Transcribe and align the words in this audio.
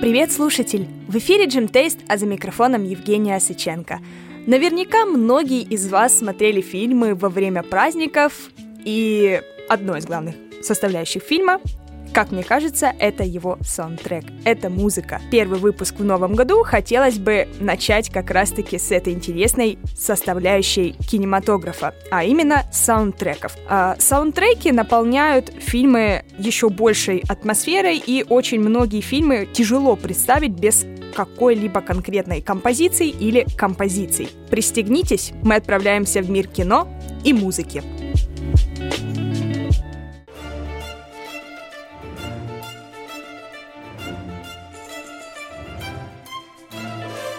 Привет, 0.00 0.32
слушатель! 0.32 0.88
В 1.08 1.18
эфире 1.18 1.44
Джим 1.44 1.68
Тейст, 1.68 1.98
а 2.08 2.16
за 2.16 2.24
микрофоном 2.24 2.84
Евгения 2.84 3.36
Осыченко. 3.36 4.00
Наверняка 4.46 5.04
многие 5.04 5.60
из 5.60 5.88
вас 5.88 6.16
смотрели 6.16 6.62
фильмы 6.62 7.14
во 7.14 7.28
время 7.28 7.62
праздников, 7.62 8.50
и 8.82 9.42
одной 9.68 9.98
из 9.98 10.06
главных 10.06 10.36
составляющих 10.62 11.22
фильма 11.22 11.60
как 12.12 12.32
мне 12.32 12.42
кажется, 12.42 12.92
это 12.98 13.24
его 13.24 13.58
саундтрек, 13.62 14.24
это 14.44 14.68
музыка. 14.68 15.20
Первый 15.30 15.58
выпуск 15.58 15.96
в 15.98 16.04
новом 16.04 16.34
году 16.34 16.62
хотелось 16.64 17.18
бы 17.18 17.48
начать 17.60 18.10
как 18.10 18.30
раз-таки 18.30 18.78
с 18.78 18.90
этой 18.90 19.12
интересной 19.12 19.78
составляющей 19.96 20.92
кинематографа, 21.08 21.94
а 22.10 22.24
именно 22.24 22.64
саундтреков. 22.72 23.56
А, 23.68 23.96
саундтреки 23.98 24.72
наполняют 24.72 25.52
фильмы 25.58 26.24
еще 26.38 26.68
большей 26.68 27.22
атмосферой, 27.28 28.02
и 28.04 28.24
очень 28.28 28.60
многие 28.60 29.00
фильмы 29.00 29.48
тяжело 29.52 29.96
представить 29.96 30.52
без 30.52 30.84
какой-либо 31.14 31.80
конкретной 31.80 32.40
композиции 32.40 33.08
или 33.08 33.46
композиций. 33.56 34.28
Пристегнитесь, 34.48 35.32
мы 35.42 35.56
отправляемся 35.56 36.22
в 36.22 36.30
мир 36.30 36.46
кино 36.46 36.88
и 37.24 37.32
музыки. 37.32 37.82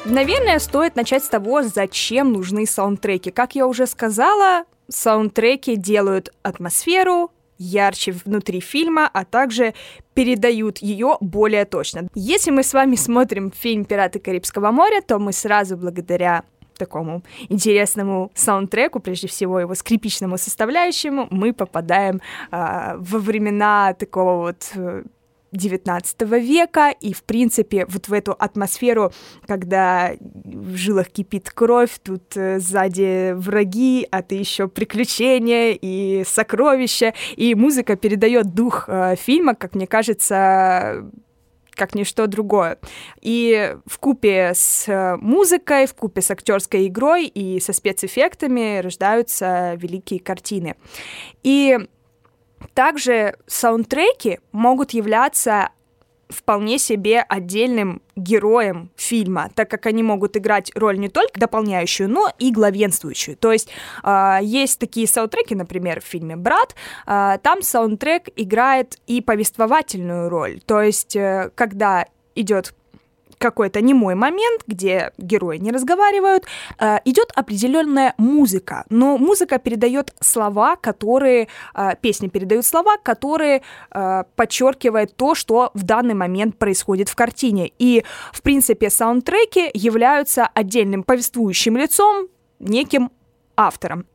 Наверное, 0.06 0.58
стоит 0.60 0.96
начать 0.96 1.24
с 1.24 1.30
того, 1.30 1.62
зачем 1.62 2.34
нужны 2.34 2.66
саундтреки. 2.66 3.30
Как 3.30 3.56
я 3.56 3.68
уже 3.68 3.86
сказала, 3.86 4.66
саундтреки 4.90 5.76
делают 5.76 6.34
атмосферу 6.42 7.32
ярче 7.60 8.12
внутри 8.12 8.60
фильма, 8.60 9.08
а 9.14 9.24
также 9.24 9.76
передают 10.16 10.80
ее 10.80 11.18
более 11.22 11.66
точно. 11.66 12.08
Если 12.16 12.50
мы 12.50 12.64
с 12.64 12.74
вами 12.74 12.96
смотрим 12.96 13.52
фильм 13.52 13.86
«Пираты 13.86 14.20
Карибского 14.20 14.72
моря», 14.72 15.02
то 15.02 15.20
мы 15.20 15.32
сразу 15.32 15.78
благодаря 15.78 16.44
такому 16.78 17.22
интересному 17.50 18.32
саундтреку, 18.34 19.00
прежде 19.00 19.28
всего 19.28 19.60
его 19.60 19.76
скрипичному 19.76 20.40
составляющему, 20.40 21.28
мы 21.30 21.54
попадаем 21.54 22.22
э, 22.52 22.96
во 22.98 23.20
времена 23.20 23.94
такого 23.94 24.48
вот 24.48 24.72
19 25.52 26.22
века, 26.40 26.94
и, 27.00 27.14
в 27.14 27.24
принципе, 27.24 27.86
вот 27.88 28.08
в 28.08 28.14
эту 28.14 28.32
атмосферу, 28.32 29.12
когда 29.46 30.14
в 30.20 30.76
жилах 30.76 31.10
кипит 31.10 31.50
кровь, 31.52 32.00
тут 32.04 32.36
э, 32.36 32.60
сзади 32.60 33.34
враги, 33.34 34.08
а 34.12 34.22
ты 34.22 34.36
еще 34.36 34.68
приключения 34.68 35.78
и 35.80 36.24
сокровища, 36.26 37.14
и 37.36 37.56
музыка 37.56 37.96
передает 37.96 38.54
дух 38.54 38.86
э, 38.88 39.16
фильма, 39.18 39.56
как 39.56 39.76
мне 39.76 39.88
кажется, 39.88 41.12
как 41.76 41.96
ничто 41.96 42.28
другое. 42.28 42.78
И 43.22 43.76
в 43.86 43.98
купе 44.00 44.52
с 44.54 44.88
э, 44.88 45.18
музыкой, 45.18 45.86
в 45.86 45.96
купе 45.96 46.22
с 46.22 46.32
актерской 46.32 46.88
игрой 46.88 47.26
и 47.26 47.60
со 47.60 47.74
спецэффектами 47.74 48.80
рождаются 48.80 49.74
великие 49.76 50.20
картины. 50.20 50.76
И 51.44 51.78
также 52.74 53.36
саундтреки 53.48 54.40
могут 54.52 54.92
являться 54.92 55.70
вполне 56.32 56.80
себе 56.80 57.22
отдельным 57.22 58.02
героем 58.16 58.90
фильма, 58.96 59.50
так 59.54 59.70
как 59.70 59.86
они 59.86 60.04
могут 60.04 60.38
играть 60.38 60.72
роль 60.76 60.98
не 60.98 61.10
только 61.10 61.40
дополняющую, 61.40 62.10
но 62.10 62.32
и 62.40 62.52
главенствующую. 62.52 63.38
То 63.38 63.52
есть 63.52 63.70
э, 64.04 64.40
есть 64.42 64.80
такие 64.80 65.08
саундтреки, 65.08 65.56
например, 65.56 66.02
в 66.02 66.06
фильме 66.06 66.36
«Брат», 66.36 66.76
э, 67.06 67.38
там 67.44 67.62
саундтрек 67.62 68.30
играет 68.36 68.98
и 69.08 69.22
повествовательную 69.22 70.30
роль. 70.30 70.62
То 70.66 70.82
есть 70.82 71.16
э, 71.16 71.52
когда 71.56 72.08
идет 72.36 72.74
какой-то 73.42 73.82
немой 73.82 74.16
момент, 74.16 74.62
где 74.68 75.12
герои 75.18 75.58
не 75.58 75.72
разговаривают, 75.72 76.46
э, 76.80 77.00
идет 77.06 77.32
определенная 77.36 78.14
музыка, 78.18 78.86
но 78.90 79.18
музыка 79.18 79.58
передает 79.58 80.14
слова, 80.22 80.76
которые, 80.76 81.48
э, 81.76 81.96
песни 82.02 82.30
передают 82.30 82.66
слова, 82.66 82.98
которые 83.04 83.62
э, 83.94 84.24
подчеркивают 84.36 85.16
то, 85.16 85.36
что 85.36 85.72
в 85.74 85.84
данный 85.84 86.14
момент 86.14 86.58
происходит 86.58 87.10
в 87.10 87.16
картине. 87.16 87.72
И, 87.80 88.04
в 88.32 88.42
принципе, 88.42 88.90
саундтреки 88.90 89.72
являются 89.74 90.48
отдельным 90.54 91.04
повествующим 91.04 91.78
лицом, 91.78 92.28
неким 92.60 93.10
автором. 93.58 94.06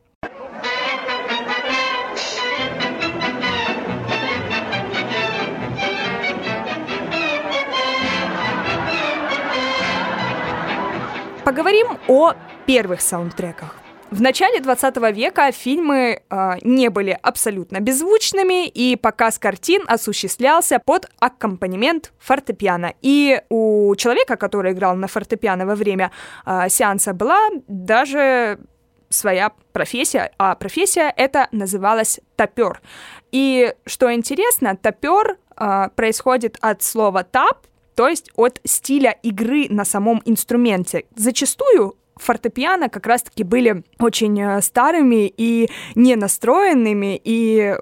Поговорим 11.47 11.97
о 12.09 12.33
первых 12.65 12.99
саундтреках. 12.99 13.73
В 14.11 14.21
начале 14.21 14.59
20 14.59 14.97
века 15.15 15.49
фильмы 15.53 16.21
э, 16.29 16.51
не 16.61 16.89
были 16.89 17.17
абсолютно 17.21 17.79
беззвучными, 17.79 18.67
и 18.67 18.97
показ 18.97 19.39
картин 19.39 19.81
осуществлялся 19.87 20.81
под 20.83 21.09
аккомпанемент 21.19 22.11
фортепиано. 22.19 22.95
И 23.01 23.41
у 23.47 23.95
человека, 23.95 24.35
который 24.35 24.73
играл 24.73 24.97
на 24.97 25.07
фортепиано 25.07 25.65
во 25.65 25.75
время 25.75 26.11
э, 26.45 26.67
сеанса, 26.67 27.13
была 27.13 27.39
даже 27.69 28.59
своя 29.07 29.53
профессия, 29.71 30.33
а 30.37 30.53
профессия 30.55 31.13
это 31.15 31.47
называлась 31.53 32.19
топер. 32.35 32.81
И 33.31 33.73
что 33.85 34.13
интересно, 34.13 34.75
топер 34.75 35.37
э, 35.55 35.87
происходит 35.95 36.57
от 36.59 36.83
слова 36.83 37.23
тап, 37.23 37.67
то 37.97 38.07
есть 38.07 38.29
от 38.35 38.61
стиля 38.63 39.17
игры 39.23 39.65
на 39.69 39.83
самом 39.83 40.21
инструменте. 40.23 41.05
Зачастую 41.15 41.97
фортепиано 42.15 42.89
как 42.89 43.07
раз-таки 43.07 43.43
были 43.43 43.83
очень 43.99 44.39
э, 44.39 44.61
старыми 44.61 45.33
и 45.35 45.67
не 45.95 46.15
настроенными, 46.15 47.19
и 47.23 47.75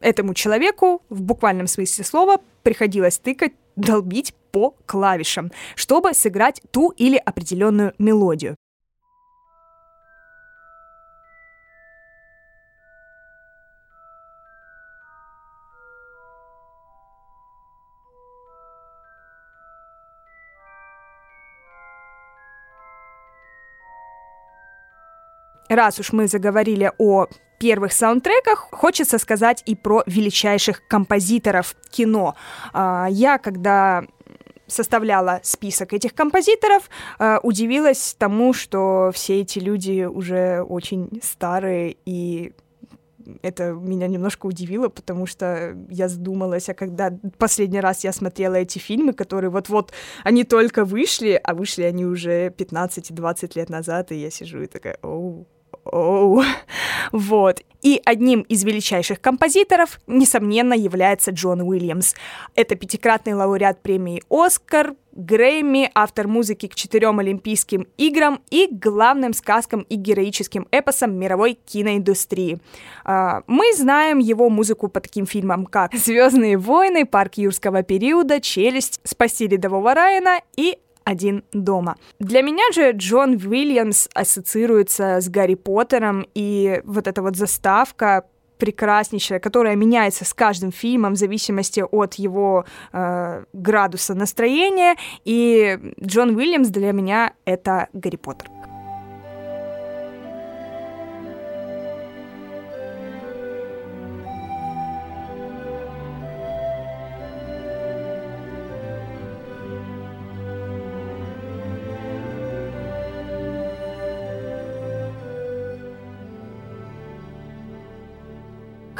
этому 0.00 0.34
человеку 0.34 1.02
в 1.08 1.22
буквальном 1.22 1.66
смысле 1.66 2.04
слова 2.04 2.38
приходилось 2.62 3.18
тыкать, 3.18 3.54
долбить 3.74 4.34
по 4.52 4.76
клавишам, 4.86 5.50
чтобы 5.74 6.14
сыграть 6.14 6.62
ту 6.70 6.90
или 6.90 7.16
определенную 7.16 7.92
мелодию. 7.98 8.54
Раз 25.68 25.98
уж 26.00 26.12
мы 26.12 26.28
заговорили 26.28 26.90
о 26.98 27.26
первых 27.58 27.92
саундтреках, 27.92 28.68
хочется 28.72 29.18
сказать 29.18 29.62
и 29.66 29.74
про 29.74 30.02
величайших 30.06 30.86
композиторов 30.88 31.76
кино. 31.90 32.34
А, 32.72 33.06
я, 33.10 33.38
когда 33.38 34.04
составляла 34.66 35.40
список 35.42 35.92
этих 35.92 36.14
композиторов, 36.14 36.90
а, 37.18 37.38
удивилась 37.42 38.16
тому, 38.18 38.52
что 38.52 39.10
все 39.14 39.40
эти 39.40 39.58
люди 39.58 40.04
уже 40.04 40.62
очень 40.62 41.20
старые 41.22 41.96
и 42.04 42.52
это 43.42 43.72
меня 43.72 44.06
немножко 44.06 44.46
удивило, 44.46 44.88
потому 44.88 45.26
что 45.26 45.76
я 45.88 46.08
задумалась, 46.08 46.68
а 46.68 46.74
когда 46.74 47.10
последний 47.38 47.80
раз 47.80 48.04
я 48.04 48.12
смотрела 48.12 48.56
эти 48.56 48.78
фильмы, 48.78 49.14
которые 49.14 49.48
вот-вот, 49.48 49.92
они 50.24 50.44
только 50.44 50.84
вышли, 50.84 51.40
а 51.42 51.54
вышли 51.54 51.82
они 51.82 52.04
уже 52.04 52.48
15-20 52.48 53.52
лет 53.54 53.70
назад, 53.70 54.12
и 54.12 54.16
я 54.16 54.30
сижу 54.30 54.62
и 54.62 54.66
такая, 54.66 54.98
оу, 55.02 55.46
оу. 55.84 56.42
Вот. 57.12 57.60
И 57.82 58.00
одним 58.04 58.40
из 58.40 58.64
величайших 58.64 59.20
композиторов, 59.20 60.00
несомненно, 60.06 60.72
является 60.72 61.30
Джон 61.32 61.60
Уильямс. 61.60 62.14
Это 62.54 62.76
пятикратный 62.76 63.34
лауреат 63.34 63.82
премии 63.82 64.22
«Оскар», 64.30 64.94
Грэмми, 65.12 65.92
автор 65.94 66.26
музыки 66.26 66.66
к 66.66 66.74
четырем 66.74 67.20
Олимпийским 67.20 67.86
играм 67.98 68.40
и 68.50 68.68
главным 68.68 69.32
сказкам 69.32 69.82
и 69.82 69.94
героическим 69.94 70.66
эпосам 70.72 71.14
мировой 71.14 71.54
киноиндустрии. 71.54 72.58
А, 73.04 73.42
мы 73.46 73.72
знаем 73.74 74.18
его 74.18 74.48
музыку 74.48 74.88
по 74.88 75.00
таким 75.00 75.26
фильмам, 75.26 75.66
как 75.66 75.94
«Звездные 75.94 76.58
войны», 76.58 77.06
«Парк 77.06 77.34
юрского 77.34 77.82
периода», 77.82 78.40
«Челюсть», 78.40 79.00
«Спасти 79.04 79.46
рядового 79.46 79.94
Райана» 79.94 80.40
и 80.56 80.78
один 81.04 81.44
дома. 81.52 81.96
Для 82.18 82.42
меня 82.42 82.64
же 82.72 82.92
Джон 82.92 83.34
Уильямс 83.34 84.08
ассоциируется 84.14 85.20
с 85.20 85.28
Гарри 85.28 85.54
Поттером, 85.54 86.26
и 86.34 86.80
вот 86.84 87.06
эта 87.06 87.22
вот 87.22 87.36
заставка 87.36 88.24
прекраснейшая, 88.58 89.40
которая 89.40 89.76
меняется 89.76 90.24
с 90.24 90.32
каждым 90.32 90.72
фильмом 90.72 91.14
в 91.14 91.16
зависимости 91.16 91.80
от 91.80 92.14
его 92.14 92.64
э, 92.92 93.44
градуса 93.52 94.14
настроения. 94.14 94.96
И 95.24 95.78
Джон 96.02 96.36
Уильямс 96.36 96.68
для 96.68 96.92
меня 96.92 97.34
это 97.44 97.88
Гарри 97.92 98.16
Поттер. 98.16 98.53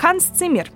Ханс 0.05 0.25
Циммер. 0.25 0.71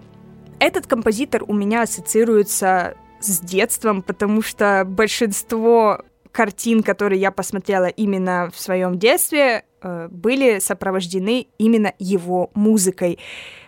Этот 0.59 0.87
композитор 0.87 1.45
у 1.47 1.53
меня 1.53 1.83
ассоциируется 1.83 2.95
с 3.21 3.41
детством, 3.41 4.01
потому 4.01 4.41
что 4.41 4.85
большинство 4.87 6.01
картин, 6.33 6.83
которые 6.83 7.21
я 7.21 7.31
посмотрела 7.31 7.89
именно 7.89 8.51
в 8.51 8.59
своем 8.59 8.99
детстве, 8.99 9.65
э, 9.83 10.09
были 10.11 10.61
сопровождены 10.61 11.47
именно 11.59 11.93
его 11.99 12.51
музыкой. 12.55 13.19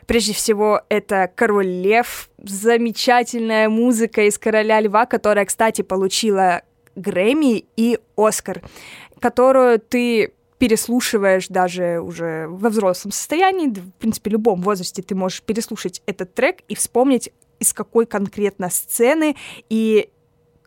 Прежде 0.07 0.33
всего, 0.33 0.81
это 0.89 1.31
«Король 1.35 1.69
лев», 1.69 2.31
замечательная 2.43 3.69
музыка 3.69 4.23
из 4.23 4.39
«Короля 4.39 4.81
льва», 4.81 5.05
которая, 5.05 5.45
кстати, 5.45 5.83
получила 5.83 6.62
Грэмми 6.97 7.67
и 7.77 7.99
Оскар, 8.17 8.62
которую 9.21 9.79
ты 9.79 10.33
переслушиваешь 10.61 11.49
даже 11.49 12.01
уже 12.01 12.47
во 12.47 12.69
взрослом 12.69 13.12
состоянии, 13.12 13.69
в 13.69 13.93
принципе, 13.93 14.29
в 14.29 14.33
любом 14.35 14.61
возрасте 14.61 15.03
ты 15.03 15.15
можешь 15.15 15.43
переслушать 15.43 16.03
этот 16.05 16.35
трек 16.35 16.59
и 16.69 16.75
вспомнить, 16.75 17.33
из 17.59 17.73
какой 17.73 18.05
конкретно 18.05 18.69
сцены 18.69 19.37
и 19.71 20.11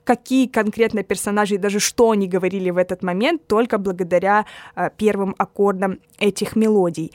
какие 0.04 0.48
конкретно 0.48 1.04
персонажи 1.04 1.56
и 1.56 1.58
даже 1.60 1.80
что 1.80 2.10
они 2.10 2.28
говорили 2.28 2.72
в 2.72 2.78
этот 2.78 3.04
момент 3.04 3.46
только 3.46 3.78
благодаря 3.78 4.46
э, 4.76 4.90
первым 4.98 5.36
аккордам 5.38 6.00
этих 6.18 6.56
мелодий. 6.56 7.12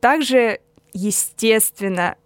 Также, 0.00 0.58
естественно, 0.92 2.16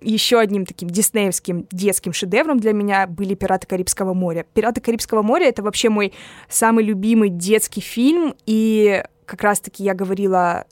еще 0.00 0.40
одним 0.40 0.66
таким 0.66 0.90
диснеевским 0.90 1.68
детским 1.70 2.12
шедевром 2.12 2.58
для 2.58 2.72
меня 2.72 3.06
были 3.06 3.34
«Пираты 3.34 3.68
Карибского 3.68 4.14
моря». 4.14 4.44
«Пираты 4.52 4.80
Карибского 4.80 5.22
моря»— 5.22 5.46
это 5.48 5.62
вообще 5.62 5.90
мой 5.90 6.12
самый 6.48 6.84
любимый 6.84 7.28
детский 7.28 7.80
фильм, 7.80 8.34
и 8.46 9.02
как 9.28 9.42
раз-таки 9.42 9.84
я 9.84 9.94
говорила 9.94 10.64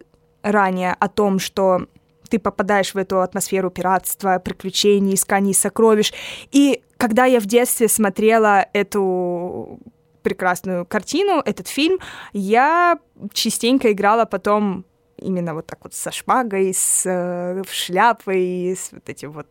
ранее 0.42 0.96
о 0.98 1.08
том, 1.08 1.38
что 1.38 1.86
ты 2.28 2.38
попадаешь 2.38 2.94
в 2.94 2.96
эту 2.96 3.20
атмосферу 3.20 3.70
пиратства, 3.70 4.38
приключений, 4.38 5.14
исканий 5.14 5.54
сокровищ. 5.54 6.12
И 6.50 6.82
когда 6.96 7.26
я 7.26 7.38
в 7.38 7.46
детстве 7.46 7.88
смотрела 7.88 8.66
эту 8.72 9.78
прекрасную 10.22 10.86
картину, 10.86 11.40
этот 11.44 11.68
фильм, 11.68 11.98
я 12.32 12.98
частенько 13.32 13.92
играла 13.92 14.24
потом 14.24 14.84
именно 15.18 15.54
вот 15.54 15.66
так 15.66 15.78
вот 15.84 15.94
со 15.94 16.10
шпагой, 16.10 16.72
с 16.74 17.02
э, 17.06 17.62
шляпой, 17.70 18.72
с 18.76 18.92
вот 18.92 19.08
этим 19.08 19.32
вот 19.32 19.46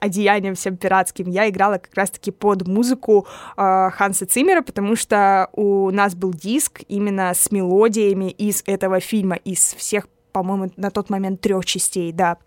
одеянием 0.00 0.54
всем 0.54 0.76
пиратским. 0.76 1.28
Я 1.28 1.48
играла 1.48 1.78
как 1.78 1.94
раз-таки 1.94 2.30
под 2.30 2.66
музыку 2.66 3.26
э, 3.56 3.90
Ханса 3.92 4.26
Циммера, 4.26 4.62
потому 4.62 4.96
что 4.96 5.48
у 5.52 5.90
нас 5.90 6.14
был 6.14 6.32
диск 6.32 6.82
именно 6.88 7.32
с 7.34 7.50
мелодиями 7.50 8.30
из 8.30 8.62
этого 8.66 9.00
фильма, 9.00 9.36
из 9.36 9.74
всех, 9.74 10.08
по-моему, 10.32 10.70
на 10.76 10.90
тот 10.90 11.10
момент 11.10 11.40
трех 11.40 11.64
частей, 11.64 12.12
да. 12.12 12.38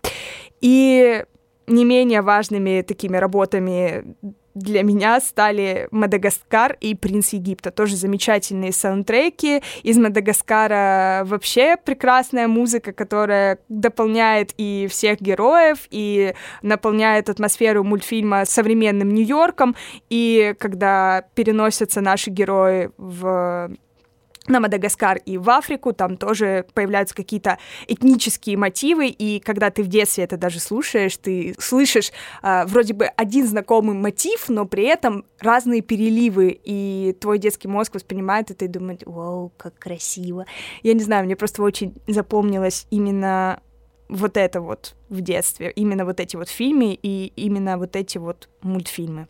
И 0.60 1.24
не 1.66 1.84
менее 1.84 2.22
важными 2.22 2.82
такими 2.82 3.16
работами 3.16 4.16
для 4.54 4.82
меня 4.82 5.20
стали 5.20 5.88
«Мадагаскар» 5.90 6.76
и 6.80 6.94
«Принц 6.94 7.32
Египта». 7.32 7.70
Тоже 7.70 7.96
замечательные 7.96 8.72
саундтреки. 8.72 9.62
Из 9.82 9.98
«Мадагаскара» 9.98 11.22
вообще 11.24 11.76
прекрасная 11.76 12.48
музыка, 12.48 12.92
которая 12.92 13.58
дополняет 13.68 14.54
и 14.56 14.88
всех 14.90 15.20
героев, 15.20 15.86
и 15.90 16.34
наполняет 16.62 17.28
атмосферу 17.28 17.84
мультфильма 17.84 18.44
современным 18.44 19.14
Нью-Йорком. 19.14 19.76
И 20.10 20.54
когда 20.58 21.24
переносятся 21.34 22.00
наши 22.00 22.30
герои 22.30 22.90
в 22.96 23.70
на 24.48 24.60
Мадагаскар 24.60 25.18
и 25.24 25.38
в 25.38 25.48
Африку, 25.50 25.92
там 25.92 26.16
тоже 26.16 26.66
появляются 26.74 27.14
какие-то 27.14 27.58
этнические 27.86 28.56
мотивы, 28.56 29.08
и 29.08 29.40
когда 29.40 29.70
ты 29.70 29.82
в 29.82 29.88
детстве 29.88 30.24
это 30.24 30.36
даже 30.36 30.60
слушаешь, 30.60 31.16
ты 31.16 31.54
слышишь 31.58 32.12
э, 32.42 32.64
вроде 32.66 32.94
бы 32.94 33.06
один 33.06 33.46
знакомый 33.46 33.94
мотив, 33.94 34.48
но 34.48 34.64
при 34.64 34.84
этом 34.84 35.24
разные 35.40 35.82
переливы, 35.82 36.58
и 36.62 37.16
твой 37.20 37.38
детский 37.38 37.68
мозг 37.68 37.94
воспринимает 37.94 38.50
это 38.50 38.64
и 38.64 38.68
думает, 38.68 39.02
вау, 39.06 39.52
как 39.56 39.78
красиво. 39.78 40.46
Я 40.82 40.94
не 40.94 41.00
знаю, 41.00 41.24
мне 41.24 41.36
просто 41.36 41.62
очень 41.62 41.94
запомнилось 42.06 42.86
именно 42.90 43.60
вот 44.08 44.36
это 44.36 44.60
вот 44.60 44.94
в 45.08 45.20
детстве, 45.20 45.70
именно 45.70 46.04
вот 46.04 46.20
эти 46.20 46.36
вот 46.36 46.48
фильмы 46.48 46.98
и 47.00 47.32
именно 47.36 47.78
вот 47.78 47.96
эти 47.96 48.18
вот 48.18 48.48
мультфильмы. 48.62 49.28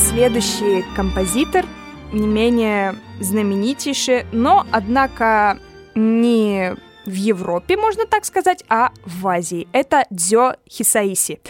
Следующий 0.00 0.82
композитор 0.96 1.66
не 2.12 2.26
менее 2.26 2.94
знаменитейший, 3.20 4.24
но, 4.32 4.66
однако, 4.72 5.58
не 5.94 6.74
в 7.04 7.12
Европе, 7.12 7.76
можно 7.76 8.06
так 8.06 8.24
сказать, 8.24 8.64
а 8.68 8.92
в 9.04 9.28
Азии. 9.28 9.68
Это 9.72 10.06
Дзё 10.10 10.54
Хисаиси. 10.68 11.40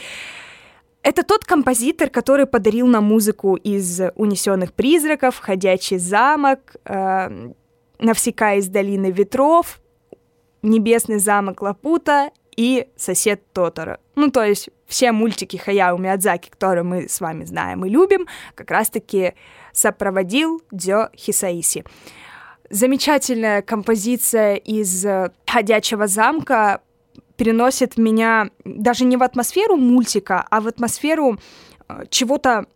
Это 1.02 1.22
тот 1.22 1.44
композитор, 1.44 2.10
который 2.10 2.46
подарил 2.46 2.86
нам 2.88 3.04
музыку 3.04 3.54
из 3.54 4.00
«Унесенных 4.16 4.72
призраков», 4.72 5.38
«Ходячий 5.38 5.98
замок», 5.98 6.76
э, 6.84 7.52
«Навсека 7.98 8.54
из 8.56 8.68
долины 8.68 9.10
ветров», 9.12 9.80
«Небесный 10.62 11.18
замок 11.20 11.62
Лапута» 11.62 12.30
и 12.56 12.88
«Сосед 12.96 13.40
Тотора». 13.52 14.00
Ну, 14.16 14.30
то 14.30 14.42
есть 14.42 14.68
все 14.90 15.12
мультики 15.12 15.56
Хаяо 15.56 15.96
Миядзаки, 15.96 16.50
которые 16.50 16.84
мы 16.84 17.08
с 17.08 17.20
вами 17.20 17.44
знаем 17.44 17.86
и 17.86 17.88
любим, 17.88 18.26
как 18.54 18.70
раз-таки 18.70 19.34
сопроводил 19.72 20.62
Дзё 20.72 21.08
Хисаиси. 21.16 21.84
Замечательная 22.68 23.62
композиция 23.62 24.56
из 24.56 25.04
э, 25.04 25.30
«Ходячего 25.46 26.06
замка» 26.06 26.82
переносит 27.36 27.96
меня 27.96 28.50
даже 28.64 29.04
не 29.04 29.16
в 29.16 29.22
атмосферу 29.22 29.76
мультика, 29.76 30.44
а 30.50 30.60
в 30.60 30.66
атмосферу 30.66 31.38
э, 31.88 32.04
чего-то 32.10 32.66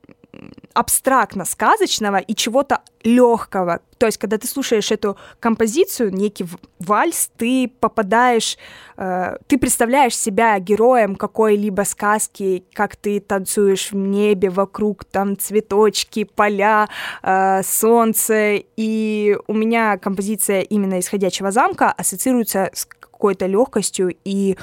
абстрактно 0.73 1.45
сказочного 1.45 2.17
и 2.17 2.35
чего-то 2.35 2.81
легкого. 3.03 3.81
То 3.99 4.07
есть, 4.07 4.19
когда 4.19 4.39
ты 4.39 4.47
слушаешь 4.47 4.91
эту 4.91 5.17
композицию, 5.41 6.13
некий 6.13 6.47
вальс, 6.79 7.31
ты 7.37 7.71
попадаешь, 7.81 8.59
э, 8.97 9.37
ты 9.47 9.59
представляешь 9.59 10.17
себя 10.17 10.59
героем 10.59 11.17
какой-либо 11.17 11.83
сказки, 11.83 12.65
как 12.73 12.97
ты 12.97 13.21
танцуешь 13.21 13.93
в 13.93 13.97
небе, 13.97 14.51
вокруг 14.51 15.05
там 15.05 15.37
цветочки, 15.39 16.25
поля, 16.25 16.89
э, 17.23 17.63
солнце. 17.63 18.63
И 18.77 19.37
у 19.47 19.55
меня 19.55 19.97
композиция 19.99 20.63
именно 20.63 20.99
исходящего 20.99 21.51
замка 21.51 21.93
ассоциируется 21.93 22.71
с 22.73 22.85
какой-то 22.85 23.47
легкостью 23.47 24.17
и 24.25 24.57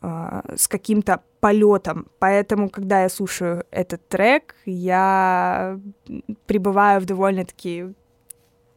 э, 0.00 0.40
с 0.56 0.68
каким-то 0.68 1.20
полетом. 1.42 2.06
Поэтому, 2.20 2.70
когда 2.70 3.02
я 3.02 3.08
слушаю 3.08 3.64
этот 3.72 4.08
трек, 4.08 4.54
я 4.64 5.80
пребываю 6.46 7.00
в 7.00 7.04
довольно-таки 7.04 7.86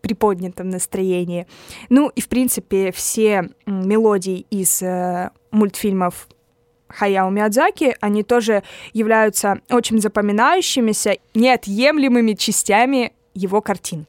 приподнятом 0.02 0.70
настроении. 0.70 1.46
Ну 1.90 2.10
и, 2.10 2.22
в 2.22 2.28
принципе, 2.28 2.92
все 2.92 3.52
мелодии 3.68 4.48
из 4.50 4.82
э, 4.82 5.30
мультфильмов 5.52 6.28
Хаяо 6.88 7.30
Миядзаки, 7.30 7.96
они 8.02 8.24
тоже 8.24 8.64
являются 8.94 9.60
очень 9.70 10.02
запоминающимися, 10.02 11.18
неотъемлемыми 11.36 12.34
частями 12.34 13.14
его 13.36 13.62
картин. 13.62 14.08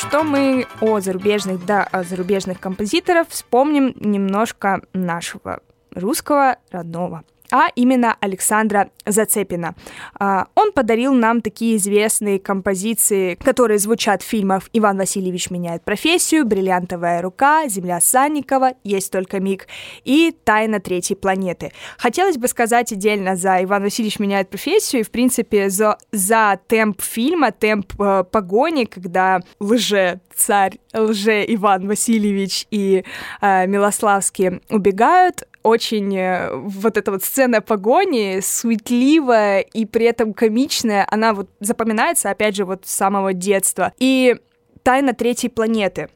Что 0.00 0.24
мы 0.24 0.66
о 0.80 1.00
зарубежных, 1.00 1.66
да, 1.66 1.82
о 1.82 2.04
зарубежных 2.04 2.58
композиторов 2.58 3.28
вспомним 3.28 3.92
немножко 3.96 4.80
нашего 4.94 5.60
русского 5.94 6.56
родного 6.70 7.22
а 7.52 7.68
именно 7.74 8.16
Александра 8.20 8.90
Зацепина. 9.06 9.74
А, 10.18 10.46
он 10.54 10.72
подарил 10.72 11.12
нам 11.14 11.40
такие 11.40 11.76
известные 11.76 12.38
композиции, 12.38 13.34
которые 13.34 13.78
звучат 13.78 14.22
в 14.22 14.26
фильмах 14.26 14.64
«Иван 14.72 14.98
Васильевич 14.98 15.50
меняет 15.50 15.84
профессию», 15.84 16.44
«Бриллиантовая 16.44 17.22
рука», 17.22 17.68
«Земля 17.68 18.00
Санникова», 18.00 18.74
«Есть 18.84 19.12
только 19.12 19.40
миг» 19.40 19.66
и 20.04 20.34
«Тайна 20.44 20.80
третьей 20.80 21.16
планеты». 21.16 21.72
Хотелось 21.98 22.36
бы 22.36 22.48
сказать 22.48 22.92
отдельно 22.92 23.36
за 23.36 23.62
«Иван 23.62 23.82
Васильевич 23.82 24.18
меняет 24.18 24.50
профессию» 24.50 25.00
и, 25.00 25.04
в 25.04 25.10
принципе, 25.10 25.70
за, 25.70 25.98
за 26.12 26.58
темп 26.68 27.00
фильма, 27.02 27.52
темп 27.52 27.92
э, 28.00 28.24
погони, 28.30 28.84
когда 28.84 29.40
лже-царь, 29.58 30.78
лже-Иван 30.94 31.86
Васильевич 31.88 32.66
и 32.70 33.04
э, 33.40 33.66
Милославский 33.66 34.60
убегают, 34.68 35.46
очень 35.62 36.16
э, 36.16 36.50
вот 36.54 36.96
эта 36.96 37.10
вот 37.10 37.22
сцена 37.22 37.60
погони, 37.60 38.40
суетливая 38.40 39.60
и 39.60 39.84
при 39.84 40.06
этом 40.06 40.32
комичная, 40.32 41.06
она 41.10 41.34
вот 41.34 41.48
запоминается, 41.60 42.30
опять 42.30 42.56
же, 42.56 42.64
вот 42.64 42.86
с 42.86 42.90
самого 42.90 43.32
детства. 43.32 43.92
И 43.98 44.36
«Тайна 44.82 45.12
третьей 45.12 45.50
планеты». 45.50 46.08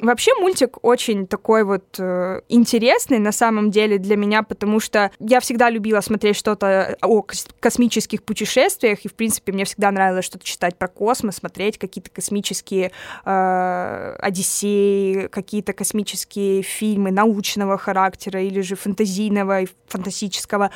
Вообще 0.00 0.32
мультик 0.38 0.78
очень 0.82 1.26
такой 1.26 1.64
вот 1.64 1.96
э, 1.98 2.40
интересный 2.48 3.18
на 3.18 3.32
самом 3.32 3.72
деле 3.72 3.98
для 3.98 4.16
меня, 4.16 4.44
потому 4.44 4.78
что 4.78 5.10
я 5.18 5.40
всегда 5.40 5.70
любила 5.70 6.00
смотреть 6.00 6.36
что-то 6.36 6.96
о 7.02 7.24
космических 7.58 8.22
путешествиях, 8.22 9.04
и 9.04 9.08
в 9.08 9.14
принципе 9.14 9.50
мне 9.50 9.64
всегда 9.64 9.90
нравилось 9.90 10.24
что-то 10.24 10.44
читать 10.44 10.76
про 10.76 10.86
космос, 10.86 11.36
смотреть 11.36 11.78
какие-то 11.78 12.10
космические 12.10 12.92
э, 13.24 14.16
одиссеи, 14.20 15.26
какие-то 15.26 15.72
космические 15.72 16.62
фильмы 16.62 17.10
научного 17.10 17.76
характера 17.76 18.40
или 18.40 18.60
же 18.60 18.76
фантазийного 18.76 19.62
и 19.62 19.68
фантастического. 19.88 20.70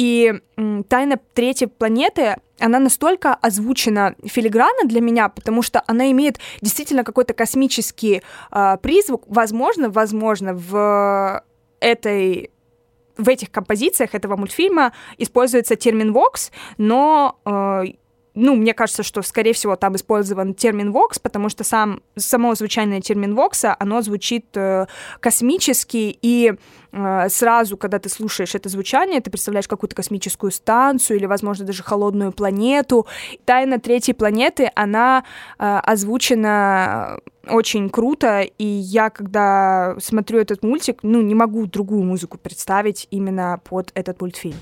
И 0.00 0.32
«Тайна 0.88 1.20
третьей 1.34 1.66
планеты» 1.66 2.36
она 2.58 2.78
настолько 2.78 3.34
озвучена 3.34 4.14
филигранно 4.24 4.84
для 4.88 5.02
меня, 5.02 5.28
потому 5.28 5.60
что 5.60 5.82
она 5.86 6.10
имеет 6.10 6.38
действительно 6.62 7.04
какой-то 7.04 7.34
космический 7.34 8.22
э, 8.50 8.76
призвук. 8.80 9.24
Возможно, 9.26 9.90
возможно, 9.90 10.54
в 10.54 11.44
этой 11.80 12.50
в 13.18 13.28
этих 13.28 13.50
композициях 13.50 14.14
этого 14.14 14.36
мультфильма 14.36 14.94
используется 15.18 15.76
термин 15.76 16.14
«вокс», 16.14 16.50
но 16.78 17.38
э, 17.44 17.82
ну, 18.34 18.54
мне 18.54 18.74
кажется, 18.74 19.02
что, 19.02 19.22
скорее 19.22 19.52
всего, 19.52 19.76
там 19.76 19.96
использован 19.96 20.54
термин 20.54 20.92
«вокс», 20.92 21.18
потому 21.18 21.48
что 21.48 21.64
сам, 21.64 22.00
само 22.16 22.54
звучание 22.54 23.00
термин 23.00 23.34
«вокса», 23.34 23.74
оно 23.78 24.02
звучит 24.02 24.46
э, 24.56 24.86
космически, 25.18 26.16
и 26.22 26.54
э, 26.92 27.28
сразу, 27.28 27.76
когда 27.76 27.98
ты 27.98 28.08
слушаешь 28.08 28.54
это 28.54 28.68
звучание, 28.68 29.20
ты 29.20 29.30
представляешь 29.30 29.68
какую-то 29.68 29.96
космическую 29.96 30.52
станцию 30.52 31.16
или, 31.18 31.26
возможно, 31.26 31.64
даже 31.64 31.82
холодную 31.82 32.32
планету. 32.32 33.06
«Тайна 33.44 33.80
третьей 33.80 34.14
планеты», 34.14 34.70
она 34.76 35.24
э, 35.58 35.80
озвучена 35.84 37.18
очень 37.48 37.90
круто, 37.90 38.42
и 38.42 38.64
я, 38.64 39.10
когда 39.10 39.96
смотрю 39.98 40.38
этот 40.38 40.62
мультик, 40.62 41.00
ну, 41.02 41.20
не 41.20 41.34
могу 41.34 41.66
другую 41.66 42.04
музыку 42.04 42.38
представить 42.38 43.08
именно 43.10 43.60
под 43.64 43.90
этот 43.94 44.20
мультфильм. 44.20 44.56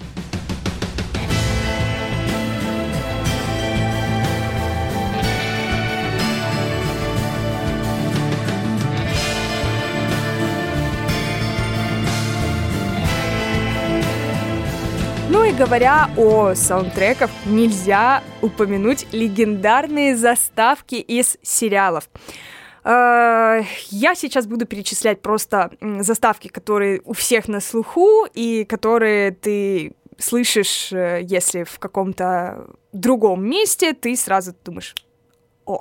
Ну 15.30 15.44
и 15.44 15.52
говоря 15.52 16.08
о 16.16 16.54
саундтреках, 16.54 17.30
нельзя 17.44 18.23
упомянуть 18.40 19.06
легендарные 19.12 20.16
заставки 20.16 20.94
из 20.94 21.37
сериалов. 21.42 22.08
Э, 22.82 23.62
я 23.90 24.14
сейчас 24.14 24.47
буду 24.47 24.64
перечислять 24.64 25.20
просто 25.20 25.70
заставки, 25.80 26.49
которые 26.49 27.02
у 27.04 27.12
всех 27.12 27.47
на 27.47 27.61
слуху 27.61 28.25
и 28.32 28.64
которые 28.64 29.32
ты 29.32 29.92
слышишь, 30.16 30.92
э, 30.92 31.20
если 31.23 31.64
в 31.64 31.78
каком-то 31.78 32.66
другом 32.92 33.44
месте, 33.44 33.92
ты 33.92 34.16
сразу 34.16 34.54
думаешь, 34.64 34.94
о, 35.66 35.80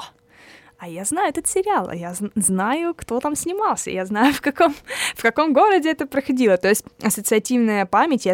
а 0.78 0.88
я 0.88 1.06
знаю 1.06 1.30
этот 1.30 1.48
сериал, 1.48 1.88
а 1.90 1.96
я 1.96 2.14
знаю, 2.36 2.94
кто 2.94 3.20
там 3.20 3.36
снимался, 3.36 3.92
я 3.92 4.06
знаю, 4.06 4.34
в 4.36 4.42
каком, 4.42 4.76
в 5.16 5.22
каком 5.22 5.54
городе 5.54 5.90
это 5.90 6.06
проходило. 6.06 6.58
То 6.58 6.68
есть 6.68 6.84
ассоциативная 7.02 7.86
память 7.86 8.26
и 8.26 8.30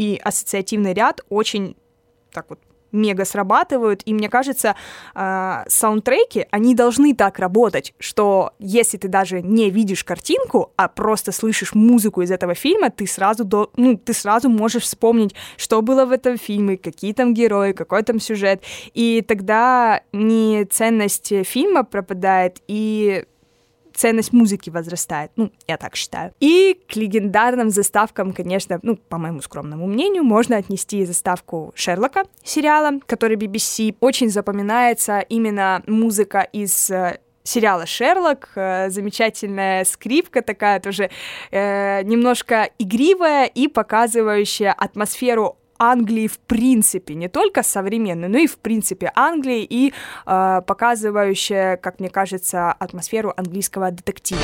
и 0.00 0.18
ассоциативный 0.24 0.94
ряд 0.94 1.20
очень 1.28 1.76
так 2.32 2.46
вот 2.48 2.58
мега 2.90 3.24
срабатывают, 3.24 4.00
и 4.06 4.14
мне 4.14 4.30
кажется, 4.30 4.74
э, 5.14 5.64
саундтреки, 5.68 6.46
они 6.50 6.74
должны 6.74 7.14
так 7.14 7.38
работать, 7.38 7.92
что 7.98 8.52
если 8.58 8.96
ты 8.96 9.08
даже 9.08 9.42
не 9.42 9.70
видишь 9.70 10.02
картинку, 10.02 10.72
а 10.76 10.88
просто 10.88 11.32
слышишь 11.32 11.74
музыку 11.74 12.22
из 12.22 12.30
этого 12.30 12.54
фильма, 12.54 12.90
ты 12.90 13.06
сразу, 13.06 13.44
до, 13.44 13.70
ну, 13.76 13.96
ты 13.96 14.14
сразу 14.14 14.48
можешь 14.48 14.84
вспомнить, 14.84 15.34
что 15.56 15.82
было 15.82 16.06
в 16.06 16.12
этом 16.12 16.38
фильме, 16.38 16.78
какие 16.78 17.12
там 17.12 17.34
герои, 17.34 17.72
какой 17.72 18.02
там 18.02 18.20
сюжет, 18.20 18.62
и 18.94 19.22
тогда 19.28 20.00
не 20.12 20.64
ценность 20.64 21.32
фильма 21.44 21.84
пропадает, 21.84 22.56
и 22.68 23.24
ценность 23.94 24.32
музыки 24.32 24.70
возрастает. 24.70 25.30
Ну, 25.36 25.50
я 25.66 25.76
так 25.76 25.96
считаю. 25.96 26.32
И 26.40 26.78
к 26.88 26.96
легендарным 26.96 27.70
заставкам, 27.70 28.32
конечно, 28.32 28.78
ну, 28.82 28.96
по 28.96 29.18
моему 29.18 29.40
скромному 29.40 29.86
мнению, 29.86 30.24
можно 30.24 30.56
отнести 30.56 31.04
заставку 31.04 31.72
Шерлока 31.74 32.24
сериала, 32.42 33.00
который 33.06 33.36
BBC. 33.36 33.96
Очень 34.00 34.30
запоминается 34.30 35.20
именно 35.20 35.82
музыка 35.86 36.40
из 36.40 36.90
э, 36.90 37.18
сериала 37.42 37.86
Шерлок, 37.86 38.50
э, 38.54 38.90
замечательная 38.90 39.84
скрипка 39.84 40.42
такая 40.42 40.80
тоже 40.80 41.10
э, 41.50 42.02
немножко 42.02 42.70
игривая 42.78 43.46
и 43.46 43.68
показывающая 43.68 44.72
атмосферу 44.72 45.56
Англии 45.80 46.28
в 46.28 46.38
принципе, 46.38 47.14
не 47.14 47.28
только 47.28 47.62
современной, 47.62 48.28
но 48.28 48.38
и 48.38 48.46
в 48.46 48.58
принципе 48.58 49.10
Англии 49.14 49.66
и 49.68 49.92
э, 50.26 50.62
показывающая, 50.66 51.76
как 51.78 51.98
мне 52.00 52.10
кажется, 52.10 52.70
атмосферу 52.70 53.32
английского 53.36 53.90
детектива. 53.90 54.42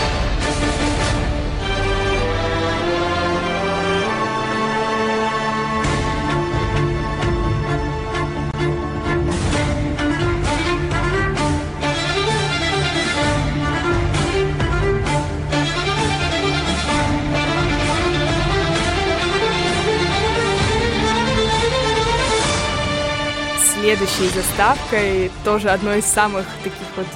Следующей 23.96 24.28
заставкой, 24.28 25.30
тоже 25.42 25.70
одной 25.70 26.00
из 26.00 26.04
самых 26.04 26.44
таких 26.62 26.86
вот 26.96 27.06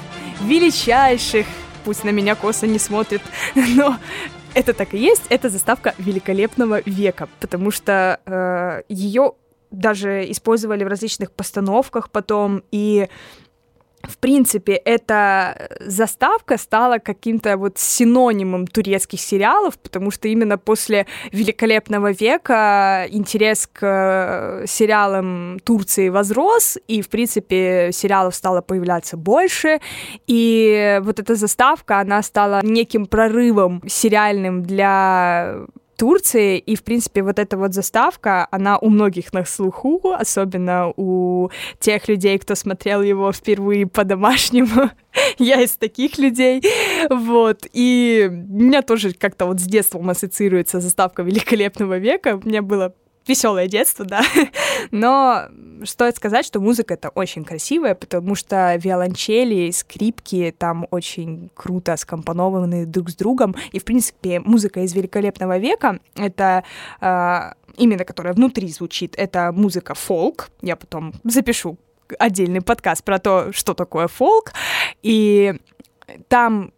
величайших, 0.41 1.47
пусть 1.85 2.05
на 2.05 2.11
меня 2.11 2.35
косо 2.35 2.67
не 2.67 2.79
смотрит, 2.79 3.21
но 3.55 3.99
это 4.55 4.73
так 4.73 4.95
и 4.95 4.99
есть, 4.99 5.25
это 5.29 5.51
заставка 5.51 5.95
великолепного 5.99 6.81
века, 6.87 7.29
потому 7.41 7.71
что 7.71 8.21
э, 8.25 8.83
ее 8.89 9.33
даже 9.71 10.31
использовали 10.31 10.85
в 10.85 10.89
различных 10.89 11.33
постановках 11.33 12.11
потом, 12.11 12.63
и 12.71 13.09
в 14.03 14.19
принципе, 14.19 14.73
эта 14.73 15.69
заставка 15.81 16.57
стала 16.57 16.99
каким-то 16.99 17.57
вот 17.57 17.79
синонимом 17.79 18.67
турецких 18.67 19.21
сериалов, 19.21 19.79
потому 19.79 20.11
что 20.11 20.29
именно 20.29 20.57
после 20.57 21.07
Великолепного 21.33 22.13
века 22.13 23.07
интерес 23.11 23.67
к 23.67 23.81
э, 23.83 24.67
сериалам 24.67 25.59
Турции 25.65 26.09
возрос, 26.09 26.79
и, 26.89 27.03
в 27.03 27.09
принципе, 27.09 27.91
сериалов 27.93 28.35
стало 28.35 28.63
появляться 28.63 29.17
больше, 29.17 29.81
и 30.27 30.99
вот 31.03 31.21
эта 31.21 31.35
заставка, 31.35 32.01
она 32.01 32.23
стала 32.23 32.61
неким 32.63 33.07
прорывом 33.07 33.83
сериальным 33.87 34.63
для 34.63 35.67
Турции, 36.01 36.59
и, 36.59 36.77
в 36.77 36.83
принципе, 36.83 37.23
вот 37.23 37.39
эта 37.39 37.59
вот 37.59 37.75
заставка, 37.75 38.49
она 38.51 38.79
у 38.79 38.89
многих 38.89 39.35
на 39.35 39.45
слуху, 39.45 40.15
особенно 40.19 40.91
у 40.97 41.51
тех 41.79 42.09
людей, 42.09 42.39
кто 42.39 42.55
смотрел 42.55 43.03
его 43.03 43.33
впервые 43.33 43.87
по-домашнему. 43.87 44.93
Я 45.39 45.61
из 45.61 45.73
таких 45.73 46.17
людей, 46.17 46.63
вот, 47.11 47.67
и 47.75 48.31
меня 48.31 48.81
тоже 48.81 49.13
как-то 49.13 49.45
вот 49.45 49.61
с 49.61 49.65
детства 49.65 50.01
ассоциируется 50.11 50.81
заставка 50.81 51.23
«Великолепного 51.23 51.99
века», 51.99 52.41
мне 52.45 52.63
было 52.63 52.95
веселое 53.27 53.69
детство, 53.69 54.05
да. 54.05 54.23
Но 54.91 55.45
стоит 55.85 56.17
сказать, 56.17 56.45
что 56.47 56.61
музыка 56.61 56.95
это 56.95 57.11
очень 57.11 57.45
красивая, 57.45 57.95
потому 57.95 58.35
что 58.35 58.75
виолончели, 58.77 59.71
скрипки 59.71 60.55
там 60.57 60.87
очень 60.91 61.51
круто 61.55 61.97
скомпонованы 61.97 62.87
друг 62.87 63.11
с 63.11 63.15
другом. 63.15 63.55
И, 63.73 63.79
в 63.79 63.85
принципе, 63.85 64.41
музыка 64.41 64.81
из 64.81 64.95
Великолепного 64.95 65.59
века— 65.59 66.01
это 66.17 66.65
э, 67.01 67.53
именно 67.77 68.05
которая 68.05 68.35
внутри 68.35 68.69
звучит, 68.69 69.15
это 69.17 69.53
музыка 69.53 69.95
фолк. 69.95 70.51
Я 70.63 70.77
потом 70.77 71.15
запишу 71.25 71.79
отдельный 72.19 72.61
подкаст 72.61 73.05
про 73.05 73.19
то, 73.19 73.53
что 73.53 73.75
такое 73.75 74.09
фолк. 74.09 74.53
И 75.03 75.55
там 76.29 76.73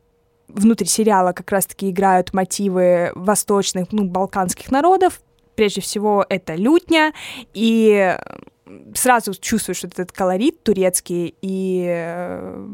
внутри 0.48 0.86
сериала 0.86 1.32
как 1.32 1.50
раз-таки 1.50 1.90
играют 1.90 2.34
мотивы 2.34 3.12
восточных, 3.14 3.88
ну, 3.92 4.04
балканских 4.04 4.70
народов, 4.70 5.20
прежде 5.54 5.80
всего 5.80 6.24
это 6.28 6.54
лютня, 6.54 7.12
и 7.54 8.16
сразу 8.94 9.34
чувствуешь 9.34 9.84
этот 9.84 10.12
колорит 10.12 10.62
турецкий, 10.62 11.34
и 11.42 11.86
э, 11.88 12.66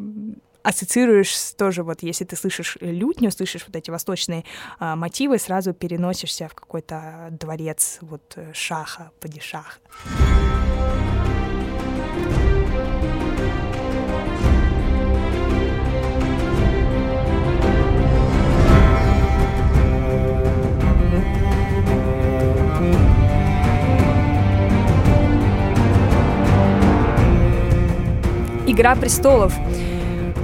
ассоциируешь 0.63 1.35
тоже 1.57 1.83
вот, 1.83 2.03
если 2.03 2.25
ты 2.25 2.37
слышишь 2.37 2.77
лютню, 2.81 3.31
слышишь 3.31 3.65
вот 3.67 3.75
эти 3.77 3.91
восточные 3.91 4.45
а, 4.79 4.97
мотивы, 4.97 5.39
сразу 5.39 5.73
переносишься 5.73 6.49
в 6.49 6.55
какой-то 6.55 7.29
дворец 7.31 7.99
вот 8.03 8.35
э, 8.37 8.53
шаха, 8.53 9.11
падишаха. 9.21 9.79
«Игра 28.69 28.95
престолов». 28.95 29.55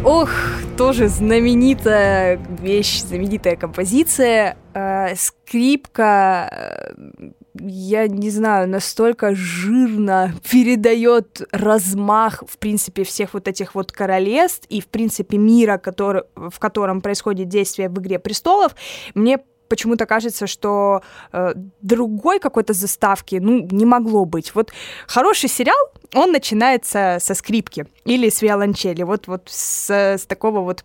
Ох, 0.03 0.31
тоже 0.79 1.09
знаменитая 1.09 2.41
вещь, 2.63 3.03
знаменитая 3.03 3.57
композиция. 3.57 4.57
Э, 4.73 5.15
скрипка, 5.15 6.49
э, 6.51 7.31
я 7.61 8.09
не 8.09 8.31
знаю, 8.31 8.67
настолько 8.67 9.35
жирно 9.35 10.33
передает 10.51 11.43
размах, 11.53 12.43
в 12.49 12.57
принципе, 12.57 13.05
всех 13.05 13.35
вот 13.35 13.47
этих 13.47 13.75
вот 13.75 13.93
королевств 13.93 14.67
и, 14.71 14.81
в 14.81 14.87
принципе, 14.87 15.37
мира, 15.37 15.77
который, 15.77 16.23
в 16.35 16.59
котором 16.59 17.03
происходит 17.03 17.49
действие 17.49 17.91
в 17.91 17.99
«Игре 18.01 18.19
престолов». 18.19 18.75
Мне 19.15 19.39
почему-то 19.69 20.07
кажется, 20.07 20.47
что 20.47 21.03
э, 21.33 21.53
другой 21.81 22.39
какой-то 22.39 22.73
заставки, 22.73 23.37
ну, 23.37 23.67
не 23.71 23.85
могло 23.85 24.25
быть. 24.25 24.55
Вот 24.55 24.73
хороший 25.07 25.49
сериал, 25.49 25.77
он 26.15 26.33
начинается 26.33 27.19
со 27.21 27.35
скрипки 27.35 27.87
или 28.05 28.29
с 28.29 28.43
виолончели, 28.43 29.03
вот, 29.03 29.27
вот 29.27 29.49
с, 29.51 29.91
с 29.91 30.27
такого 30.27 30.61
вот 30.61 30.85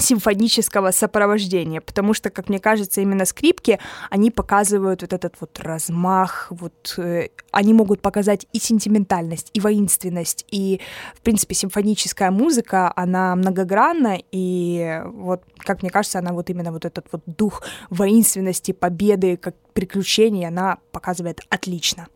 симфонического 0.00 0.90
сопровождения, 0.90 1.80
потому 1.80 2.14
что, 2.14 2.30
как 2.30 2.48
мне 2.48 2.58
кажется, 2.58 3.00
именно 3.00 3.24
скрипки, 3.24 3.78
они 4.10 4.30
показывают 4.30 5.02
вот 5.02 5.12
этот 5.12 5.34
вот 5.40 5.58
размах, 5.60 6.48
вот 6.50 6.94
э, 6.98 7.28
они 7.50 7.74
могут 7.74 8.00
показать 8.02 8.46
и 8.52 8.58
сентиментальность, 8.58 9.50
и 9.52 9.60
воинственность, 9.60 10.46
и, 10.50 10.80
в 11.14 11.20
принципе, 11.20 11.54
симфоническая 11.54 12.30
музыка, 12.30 12.92
она 12.96 13.36
многогранна, 13.36 14.18
и 14.32 15.02
вот, 15.04 15.42
как 15.58 15.82
мне 15.82 15.90
кажется, 15.90 16.18
она 16.18 16.32
вот 16.32 16.50
именно 16.50 16.72
вот 16.72 16.84
этот 16.84 17.06
вот 17.12 17.22
дух 17.26 17.62
воинственности, 17.90 18.72
победы, 18.72 19.36
как 19.36 19.54
приключения, 19.72 20.48
она 20.48 20.78
показывает 20.92 21.40
отлично. 21.48 22.08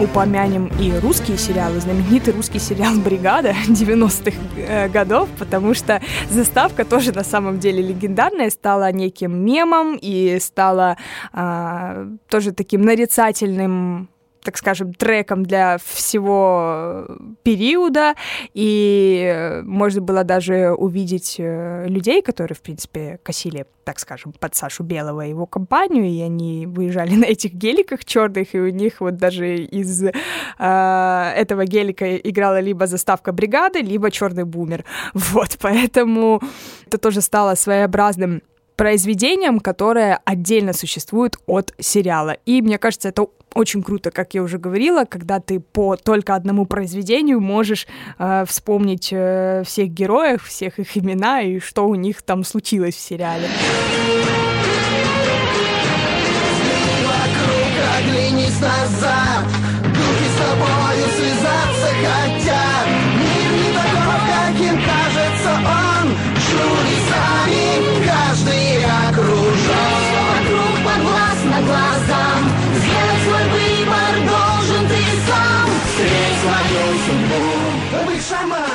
Упомянем 0.00 0.70
и 0.80 0.92
русские 0.98 1.36
сериалы, 1.36 1.78
знаменитый 1.80 2.32
русский 2.32 2.58
сериал 2.58 2.94
«Бригада» 2.96 3.54
90-х 3.68 4.36
э, 4.56 4.88
годов, 4.88 5.28
потому 5.38 5.74
что 5.74 6.00
заставка 6.30 6.84
тоже 6.84 7.12
на 7.12 7.24
самом 7.24 7.58
деле 7.58 7.82
легендарная, 7.82 8.50
стала 8.50 8.90
неким 8.92 9.44
мемом 9.44 9.98
и 10.00 10.38
стала 10.40 10.96
а, 11.32 12.06
тоже 12.28 12.52
таким 12.52 12.82
нарицательным 12.82 14.08
так 14.42 14.56
скажем, 14.56 14.94
треком 14.94 15.44
для 15.44 15.78
всего 15.78 17.06
периода, 17.42 18.14
и 18.54 19.60
можно 19.64 20.00
было 20.00 20.24
даже 20.24 20.72
увидеть 20.72 21.36
э, 21.38 21.86
людей, 21.88 22.22
которые, 22.22 22.56
в 22.56 22.62
принципе, 22.62 23.18
косили, 23.22 23.66
так 23.84 23.98
скажем, 23.98 24.32
под 24.32 24.54
Сашу 24.54 24.82
Белого 24.82 25.26
и 25.26 25.30
его 25.30 25.46
компанию, 25.46 26.06
и 26.06 26.20
они 26.20 26.66
выезжали 26.66 27.14
на 27.16 27.24
этих 27.24 27.52
геликах 27.52 28.04
черных, 28.04 28.54
и 28.54 28.60
у 28.60 28.70
них 28.70 29.00
вот 29.00 29.16
даже 29.16 29.56
из 29.56 30.02
э, 30.02 30.12
этого 30.58 31.64
гелика 31.66 32.16
играла 32.16 32.60
либо 32.60 32.86
заставка 32.86 33.32
бригады, 33.32 33.80
либо 33.80 34.10
черный 34.10 34.44
бумер. 34.44 34.84
Вот, 35.30 35.58
поэтому 35.60 36.40
это 36.86 36.98
тоже 36.98 37.20
стало 37.20 37.54
своеобразным 37.54 38.42
произведением, 38.80 39.60
которое 39.60 40.20
отдельно 40.24 40.72
существует 40.72 41.36
от 41.46 41.74
сериала. 41.78 42.38
И 42.46 42.62
мне 42.62 42.78
кажется, 42.78 43.10
это 43.10 43.26
очень 43.54 43.82
круто, 43.82 44.10
как 44.10 44.34
я 44.34 44.42
уже 44.42 44.58
говорила, 44.58 45.04
когда 45.04 45.40
ты 45.40 45.60
по 45.60 45.96
только 45.96 46.34
одному 46.34 46.66
произведению 46.66 47.40
можешь 47.40 47.86
э, 48.18 48.44
вспомнить 48.46 49.08
э, 49.12 49.62
всех 49.66 49.88
героев, 49.88 50.44
всех 50.44 50.78
их 50.78 50.96
имена 50.96 51.42
и 51.42 51.58
что 51.58 51.86
у 51.86 51.94
них 51.94 52.22
там 52.22 52.44
случилось 52.44 52.94
в 52.94 53.00
сериале. 53.00 53.48
назад, 58.60 59.29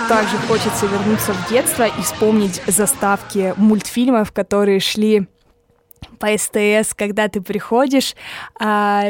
Также 0.08 0.38
хочется 0.38 0.86
вернуться 0.86 1.34
в 1.34 1.50
детство 1.50 1.88
и 1.88 2.02
вспомнить 2.02 2.62
заставки 2.68 3.56
мультфильмов, 3.58 4.32
которые 4.32 4.80
шли 4.80 5.28
по 6.20 6.28
СТС, 6.38 6.94
когда 6.94 7.28
ты 7.28 7.42
приходишь, 7.42 8.16
а, 8.60 9.10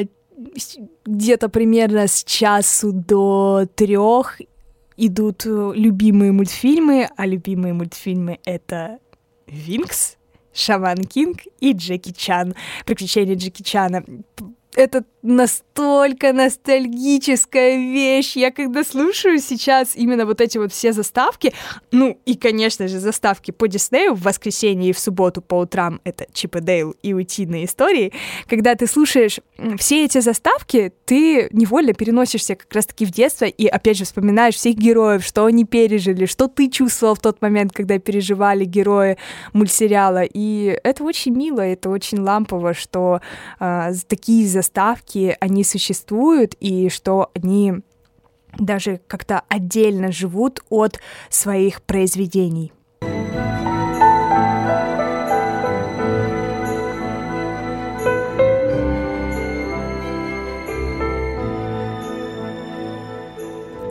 где-то 1.06 1.50
примерно 1.50 2.08
с 2.08 2.24
часу 2.24 2.94
до 2.94 3.68
трех 3.76 4.40
идут 4.96 5.44
любимые 5.46 6.32
мультфильмы, 6.32 7.10
а 7.18 7.26
любимые 7.26 7.74
мультфильмы 7.74 8.40
это 8.46 9.00
Винкс, 9.48 10.16
Шаман 10.54 11.04
Кинг 11.04 11.42
и 11.60 11.74
Джеки 11.74 12.14
Чан. 12.14 12.56
Приключения 12.86 13.36
Джеки 13.36 13.62
Чана 13.62 14.04
это 14.76 15.04
настолько 15.22 16.34
ностальгическая 16.34 17.78
вещь. 17.78 18.36
Я 18.36 18.52
когда 18.52 18.84
слушаю 18.84 19.40
сейчас 19.40 19.96
именно 19.96 20.26
вот 20.26 20.40
эти 20.40 20.58
вот 20.58 20.72
все 20.72 20.94
заставки, 20.94 21.54
ну 21.92 22.20
и, 22.26 22.36
конечно 22.36 22.88
же, 22.88 23.00
заставки 23.00 23.52
по 23.52 23.68
Диснею 23.68 24.14
в 24.14 24.22
воскресенье 24.22 24.92
и 24.92 24.94
в 24.94 25.00
субботу 25.00 25.42
по 25.42 25.56
утрам, 25.56 26.00
это 26.04 26.28
Чип 26.32 26.58
и 26.58 26.60
Дейл 26.60 26.96
и 27.02 27.14
утиные 27.14 27.66
истории, 27.66 28.14
когда 28.48 28.76
ты 28.76 28.86
слушаешь 28.86 29.40
все 29.80 30.06
эти 30.06 30.20
заставки, 30.20 30.94
ты 31.06 31.50
невольно 31.52 31.94
переносишься 31.94 32.56
как 32.56 32.72
раз-таки 32.74 33.06
в 33.06 33.12
детство 33.12 33.46
и, 33.46 33.66
опять 33.66 33.98
же, 33.98 34.06
вспоминаешь 34.06 34.56
всех 34.56 34.76
героев, 34.76 35.26
что 35.26 35.46
они 35.46 35.66
пережили, 35.66 36.26
что 36.26 36.48
ты 36.48 36.70
чувствовал 36.70 37.16
в 37.16 37.20
тот 37.20 37.42
момент, 37.42 37.72
когда 37.74 37.98
переживали 37.98 38.66
герои 38.66 39.18
мультсериала. 39.54 40.24
И 40.24 40.80
это 40.84 41.04
очень 41.04 41.36
мило, 41.36 41.62
это 41.62 41.90
очень 41.90 42.20
лампово, 42.20 42.74
что 42.74 43.22
э, 43.60 43.92
такие 44.08 44.48
заставки 44.48 44.65
заставки, 44.66 45.38
они 45.40 45.64
существуют, 45.64 46.56
и 46.60 46.90
что 46.90 47.30
они 47.36 47.76
даже 48.58 49.00
как-то 49.08 49.44
отдельно 49.48 50.12
живут 50.12 50.62
от 50.70 51.00
своих 51.30 51.84
произведений. 51.84 52.72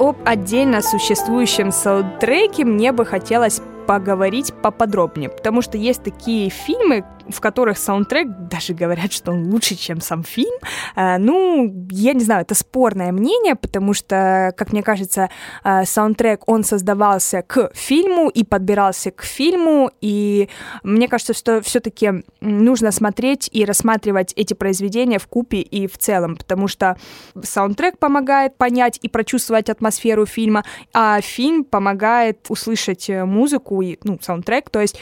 Об 0.00 0.16
отдельно 0.26 0.82
существующем 0.82 1.70
саундтреке 1.70 2.64
мне 2.64 2.92
бы 2.92 3.06
хотелось 3.06 3.62
поговорить 3.86 4.52
поподробнее, 4.62 5.30
потому 5.30 5.62
что 5.62 5.78
есть 5.78 6.02
такие 6.02 6.50
фильмы, 6.50 7.04
в 7.28 7.40
которых 7.40 7.78
саундтрек, 7.78 8.28
даже 8.50 8.74
говорят, 8.74 9.12
что 9.12 9.32
он 9.32 9.50
лучше, 9.50 9.76
чем 9.76 10.00
сам 10.00 10.22
фильм. 10.22 10.54
Э, 10.96 11.18
ну, 11.18 11.86
я 11.90 12.12
не 12.12 12.24
знаю, 12.24 12.42
это 12.42 12.54
спорное 12.54 13.12
мнение, 13.12 13.54
потому 13.54 13.94
что, 13.94 14.52
как 14.56 14.72
мне 14.72 14.82
кажется, 14.82 15.30
э, 15.64 15.84
саундтрек, 15.84 16.42
он 16.46 16.64
создавался 16.64 17.42
к 17.42 17.70
фильму 17.74 18.28
и 18.28 18.44
подбирался 18.44 19.10
к 19.10 19.22
фильму, 19.22 19.90
и 20.00 20.48
мне 20.82 21.08
кажется, 21.08 21.34
что 21.34 21.60
все-таки 21.62 22.24
нужно 22.40 22.92
смотреть 22.92 23.48
и 23.52 23.64
рассматривать 23.64 24.32
эти 24.36 24.54
произведения 24.54 25.18
в 25.18 25.26
купе 25.26 25.58
и 25.58 25.86
в 25.86 25.98
целом, 25.98 26.36
потому 26.36 26.68
что 26.68 26.96
саундтрек 27.42 27.98
помогает 27.98 28.56
понять 28.56 28.98
и 29.02 29.08
прочувствовать 29.08 29.70
атмосферу 29.70 30.26
фильма, 30.26 30.64
а 30.92 31.20
фильм 31.20 31.64
помогает 31.64 32.46
услышать 32.48 33.08
музыку 33.08 33.80
и, 33.82 33.98
ну, 34.04 34.18
саундтрек, 34.20 34.70
то 34.70 34.80
есть 34.80 34.98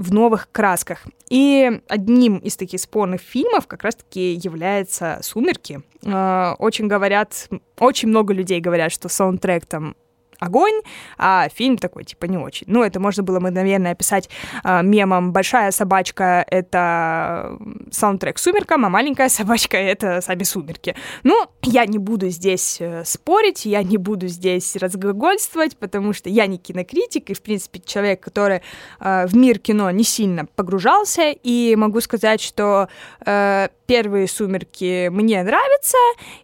в 0.00 0.14
новых 0.14 0.48
красках. 0.50 1.04
И 1.28 1.82
одним 1.86 2.38
из 2.38 2.56
таких 2.56 2.80
спорных 2.80 3.20
фильмов 3.20 3.66
как 3.66 3.82
раз-таки 3.82 4.32
является 4.32 5.18
«Сумерки». 5.22 5.82
А, 6.06 6.54
очень 6.58 6.86
говорят, 6.86 7.50
очень 7.78 8.08
много 8.08 8.32
людей 8.32 8.60
говорят, 8.60 8.92
что 8.92 9.10
саундтрек 9.10 9.66
там 9.66 9.94
огонь, 10.40 10.80
а 11.18 11.48
фильм 11.54 11.78
такой, 11.78 12.04
типа, 12.04 12.24
не 12.24 12.38
очень. 12.38 12.66
Ну, 12.68 12.82
это 12.82 12.98
можно 12.98 13.22
было 13.22 13.40
бы, 13.40 13.50
наверное, 13.50 13.92
описать 13.92 14.28
э, 14.64 14.82
мемом 14.82 15.32
«Большая 15.32 15.70
собачка»— 15.70 16.44
это 16.50 17.58
саундтрек 17.90 18.38
«Сумеркам», 18.38 18.84
а 18.86 18.88
«Маленькая 18.88 19.28
собачка»— 19.28 19.76
это 19.78 20.20
сами 20.20 20.42
«Сумерки». 20.42 20.96
Ну, 21.22 21.46
я 21.62 21.86
не 21.86 21.98
буду 21.98 22.28
здесь 22.30 22.78
э, 22.80 23.04
спорить, 23.04 23.66
я 23.66 23.82
не 23.82 23.98
буду 23.98 24.28
здесь 24.28 24.76
разглагольствовать, 24.76 25.76
потому 25.76 26.12
что 26.12 26.28
я 26.30 26.46
не 26.46 26.58
кинокритик, 26.58 27.30
и, 27.30 27.34
в 27.34 27.42
принципе, 27.42 27.80
человек, 27.84 28.20
который 28.20 28.62
э, 29.00 29.26
в 29.26 29.36
мир 29.36 29.58
кино 29.58 29.90
не 29.90 30.04
сильно 30.04 30.46
погружался, 30.46 31.30
и 31.30 31.76
могу 31.76 32.00
сказать, 32.00 32.40
что 32.40 32.88
э, 33.24 33.68
первые 33.86 34.28
«Сумерки» 34.28 35.08
мне 35.08 35.42
нравятся, 35.42 35.98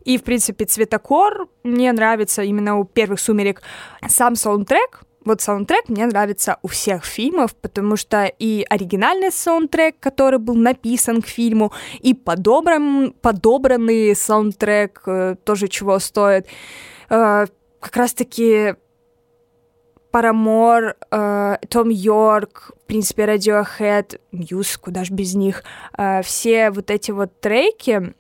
и, 0.04 0.18
в 0.18 0.22
принципе, 0.24 0.64
«Цветокор» 0.64 1.48
мне 1.62 1.92
нравится 1.92 2.42
именно 2.42 2.78
у 2.78 2.85
первых 2.85 3.20
«Сумерек». 3.20 3.62
Сам 4.09 4.37
саундтрек, 4.37 5.07
вот 5.27 5.40
саундтрек 5.40 5.88
мне 5.88 6.07
нравится 6.07 6.59
у 6.62 6.68
всех 6.68 7.05
фильмов, 7.05 7.57
потому 7.57 7.96
что 7.96 8.27
и 8.27 8.64
оригинальный 8.70 9.33
саундтрек, 9.33 9.96
который 9.99 10.38
был 10.38 10.55
написан 10.55 11.20
к 11.20 11.27
фильму, 11.27 11.72
и 12.01 12.14
подобран, 12.14 13.12
подобранный 13.20 14.14
саундтрек 14.14 15.03
э, 15.07 15.35
тоже 15.42 15.66
чего 15.66 15.99
стоит. 15.99 16.46
Э, 17.11 17.46
как 17.81 17.96
раз-таки 17.96 18.77
Парамор, 20.12 20.96
Том 21.68 21.90
Йорк, 21.90 22.70
в 22.85 22.87
принципе, 22.87 23.25
Radiohead, 23.25 24.18
Мьюз, 24.33 24.79
куда 24.79 25.05
ж 25.05 25.11
без 25.11 25.35
них. 25.35 25.64
Э, 25.99 26.22
все 26.22 26.70
вот 26.70 26.90
эти 26.90 27.11
вот 27.11 27.38
треки 27.40 28.14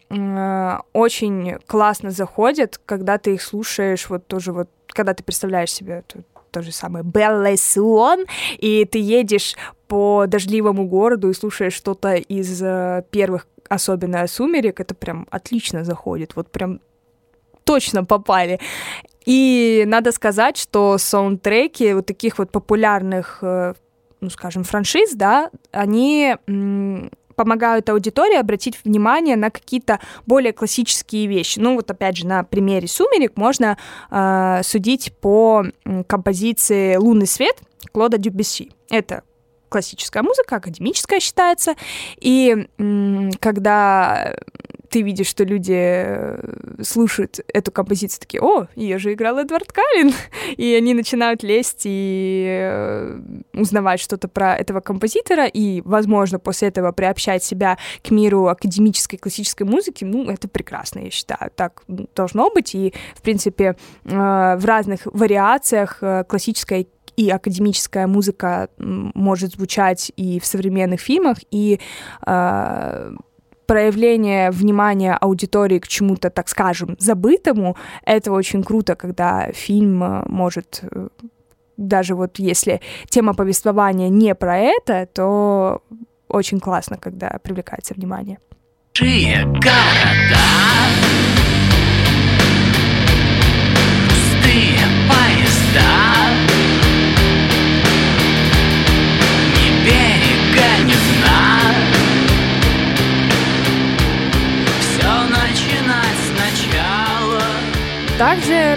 очень 0.92 1.58
классно 1.66 2.10
заходят, 2.10 2.80
когда 2.84 3.16
ты 3.16 3.34
их 3.34 3.42
слушаешь, 3.42 4.10
вот 4.10 4.26
тоже 4.26 4.52
вот, 4.52 4.68
когда 4.96 5.14
ты 5.14 5.22
представляешь 5.22 5.72
себе 5.72 6.02
то, 6.06 6.18
то 6.50 6.62
же 6.62 6.72
самое 6.72 7.04
Белла 7.04 7.54
Суон, 7.56 8.24
и 8.58 8.84
ты 8.84 8.98
едешь 8.98 9.56
по 9.88 10.24
дождливому 10.26 10.88
городу 10.88 11.28
и 11.30 11.34
слушаешь 11.34 11.74
что-то 11.74 12.14
из 12.14 12.62
э, 12.62 13.04
первых, 13.10 13.46
особенно 13.68 14.26
«Сумерек», 14.26 14.80
это 14.80 14.94
прям 14.94 15.26
отлично 15.30 15.84
заходит, 15.84 16.34
вот 16.34 16.50
прям 16.50 16.80
точно 17.64 18.04
попали. 18.04 18.58
И 19.26 19.84
надо 19.86 20.12
сказать, 20.12 20.56
что 20.56 20.98
саундтреки 20.98 21.92
вот 21.94 22.06
таких 22.06 22.38
вот 22.38 22.50
популярных, 22.50 23.38
э, 23.42 23.74
ну, 24.20 24.30
скажем, 24.30 24.64
франшиз, 24.64 25.14
да, 25.14 25.50
они 25.72 26.36
помогают 27.36 27.88
аудитории 27.88 28.36
обратить 28.36 28.82
внимание 28.84 29.36
на 29.36 29.50
какие-то 29.50 30.00
более 30.26 30.52
классические 30.52 31.26
вещи. 31.26 31.58
Ну 31.58 31.76
вот 31.76 31.90
опять 31.90 32.16
же 32.16 32.26
на 32.26 32.42
примере 32.42 32.88
«Сумерек» 32.88 33.36
можно 33.36 33.78
э, 34.10 34.62
судить 34.64 35.12
по 35.20 35.64
композиции 36.06 36.96
«Лунный 36.96 37.26
свет» 37.26 37.56
Клода 37.92 38.18
Дюбесси. 38.18 38.72
Это 38.90 39.22
классическая 39.68 40.22
музыка, 40.22 40.56
академическая 40.56 41.20
считается. 41.20 41.74
И 42.18 42.68
когда 43.40 44.34
ты 44.88 45.02
видишь, 45.02 45.26
что 45.26 45.44
люди 45.44 45.74
э, 45.74 46.82
слушают 46.82 47.40
эту 47.52 47.72
композицию, 47.72 48.20
такие, 48.20 48.42
о, 48.42 48.66
ее 48.74 48.98
же 48.98 49.12
играл 49.12 49.38
Эдвард 49.38 49.72
Каллин, 49.72 50.12
и 50.56 50.74
они 50.74 50.94
начинают 50.94 51.42
лезть 51.42 51.82
и 51.84 52.46
э, 52.48 53.20
узнавать 53.54 54.00
что-то 54.00 54.28
про 54.28 54.56
этого 54.56 54.80
композитора, 54.80 55.46
и, 55.46 55.80
возможно, 55.82 56.38
после 56.38 56.68
этого 56.68 56.92
приобщать 56.92 57.42
себя 57.44 57.78
к 58.02 58.10
миру 58.10 58.46
академической 58.46 59.16
классической 59.16 59.64
музыки, 59.64 60.04
ну, 60.04 60.30
это 60.30 60.48
прекрасно, 60.48 61.00
я 61.00 61.10
считаю, 61.10 61.50
так 61.54 61.82
должно 62.14 62.50
быть, 62.50 62.74
и, 62.74 62.94
в 63.14 63.22
принципе, 63.22 63.76
э, 64.04 64.08
в 64.56 64.64
разных 64.64 65.06
вариациях 65.06 66.02
классической 66.28 66.88
и 67.16 67.30
академическая 67.30 68.06
музыка 68.06 68.68
может 68.78 69.52
звучать 69.52 70.12
и 70.16 70.38
в 70.38 70.46
современных 70.46 71.00
фильмах, 71.00 71.38
и 71.50 71.80
э, 72.26 73.12
проявление 73.66 74.50
внимания 74.50 75.14
аудитории 75.14 75.78
к 75.78 75.88
чему-то, 75.88 76.30
так 76.30 76.48
скажем, 76.48 76.96
забытому, 76.98 77.76
это 78.04 78.32
очень 78.32 78.62
круто, 78.62 78.94
когда 78.94 79.48
фильм 79.52 80.02
э, 80.02 80.22
может 80.26 80.80
э, 80.82 81.08
даже 81.76 82.14
вот 82.14 82.38
если 82.38 82.80
тема 83.08 83.34
повествования 83.34 84.08
не 84.08 84.34
про 84.34 84.58
это, 84.58 85.06
то 85.12 85.82
очень 86.28 86.60
классно, 86.60 86.96
когда 86.96 87.38
привлекается 87.42 87.94
внимание. 87.94 88.38
пустые 94.08 94.78
поезда. 95.08 96.05
Также 108.18 108.76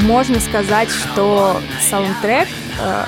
можно 0.00 0.40
сказать, 0.40 0.88
что 0.88 1.60
саундтрек 1.90 2.48
э, 2.80 3.04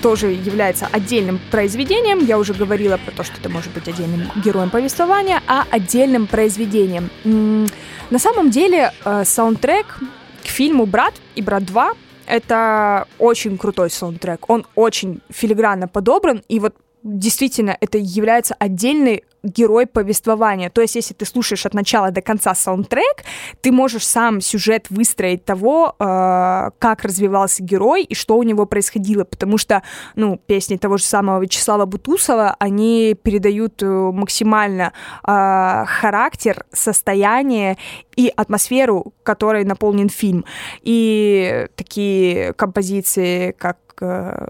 тоже 0.00 0.28
является 0.28 0.86
отдельным 0.86 1.40
произведением. 1.50 2.20
Я 2.20 2.38
уже 2.38 2.54
говорила 2.54 2.96
про 2.96 3.10
то, 3.10 3.24
что 3.24 3.34
это 3.40 3.48
может 3.48 3.72
быть 3.72 3.88
отдельным 3.88 4.30
героем 4.44 4.70
повествования, 4.70 5.42
а 5.48 5.64
отдельным 5.68 6.28
произведением. 6.28 7.10
На 7.24 8.18
самом 8.20 8.50
деле 8.50 8.92
э, 9.04 9.24
саундтрек 9.24 9.98
к 10.44 10.46
фильму 10.46 10.86
«Брат» 10.86 11.14
и 11.34 11.42
«Брат 11.42 11.64
2» 11.64 11.96
это 12.28 13.08
очень 13.18 13.58
крутой 13.58 13.90
саундтрек. 13.90 14.48
Он 14.48 14.64
очень 14.76 15.22
филигранно 15.28 15.88
подобран, 15.88 16.42
и 16.48 16.60
вот 16.60 16.76
действительно 17.02 17.76
это 17.80 17.98
является 17.98 18.54
отдельной 18.54 19.24
герой 19.42 19.86
повествования. 19.86 20.70
То 20.70 20.80
есть, 20.80 20.96
если 20.96 21.14
ты 21.14 21.24
слушаешь 21.24 21.66
от 21.66 21.74
начала 21.74 22.10
до 22.10 22.20
конца 22.22 22.54
саундтрек, 22.54 23.24
ты 23.60 23.72
можешь 23.72 24.06
сам 24.06 24.40
сюжет 24.40 24.86
выстроить 24.90 25.44
того, 25.44 25.94
э, 25.98 26.70
как 26.78 27.02
развивался 27.02 27.62
герой 27.62 28.02
и 28.02 28.14
что 28.14 28.36
у 28.36 28.42
него 28.42 28.66
происходило, 28.66 29.24
потому 29.24 29.58
что, 29.58 29.82
ну, 30.16 30.40
песни 30.46 30.76
того 30.76 30.96
же 30.96 31.04
самого 31.04 31.40
Вячеслава 31.40 31.86
Бутусова, 31.86 32.56
они 32.58 33.16
передают 33.22 33.82
э, 33.82 33.86
максимально 33.86 34.92
э, 35.26 35.84
характер, 35.86 36.64
состояние 36.72 37.76
и 38.16 38.32
атмосферу, 38.34 39.12
которой 39.22 39.64
наполнен 39.64 40.08
фильм. 40.08 40.44
И 40.82 41.68
такие 41.76 42.52
композиции, 42.54 43.52
как 43.52 43.78
э, 44.00 44.48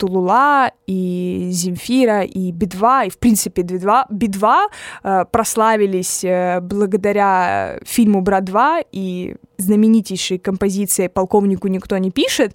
Тулула, 0.00 0.72
и 0.86 1.50
Земфира, 1.52 2.22
и 2.22 2.52
Би-2, 2.52 3.06
и, 3.06 3.10
в 3.10 3.18
принципе, 3.18 3.62
Би-2, 3.62 4.04
Би-2 4.10 4.68
э, 5.04 5.24
прославились 5.30 6.24
э, 6.24 6.60
благодаря 6.62 7.78
фильму 7.84 8.22
«Брат-2» 8.22 8.86
и 8.92 9.36
знаменитейшей 9.58 10.38
композиции 10.38 11.08
«Полковнику 11.08 11.68
никто 11.68 11.98
не 11.98 12.10
пишет», 12.10 12.54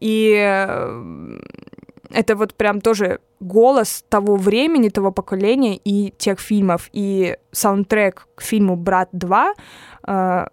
и 0.00 0.34
э, 0.36 1.38
это 2.10 2.36
вот 2.36 2.54
прям 2.54 2.80
тоже 2.80 3.18
голос 3.40 4.04
того 4.08 4.36
времени, 4.36 4.90
того 4.90 5.12
поколения 5.12 5.76
и 5.76 6.12
тех 6.18 6.40
фильмов. 6.40 6.90
И 6.92 7.36
саундтрек 7.52 8.28
к 8.34 8.42
фильму 8.42 8.76
«Брат 8.76 9.08
2» 9.14 9.54
э, 10.06 10.46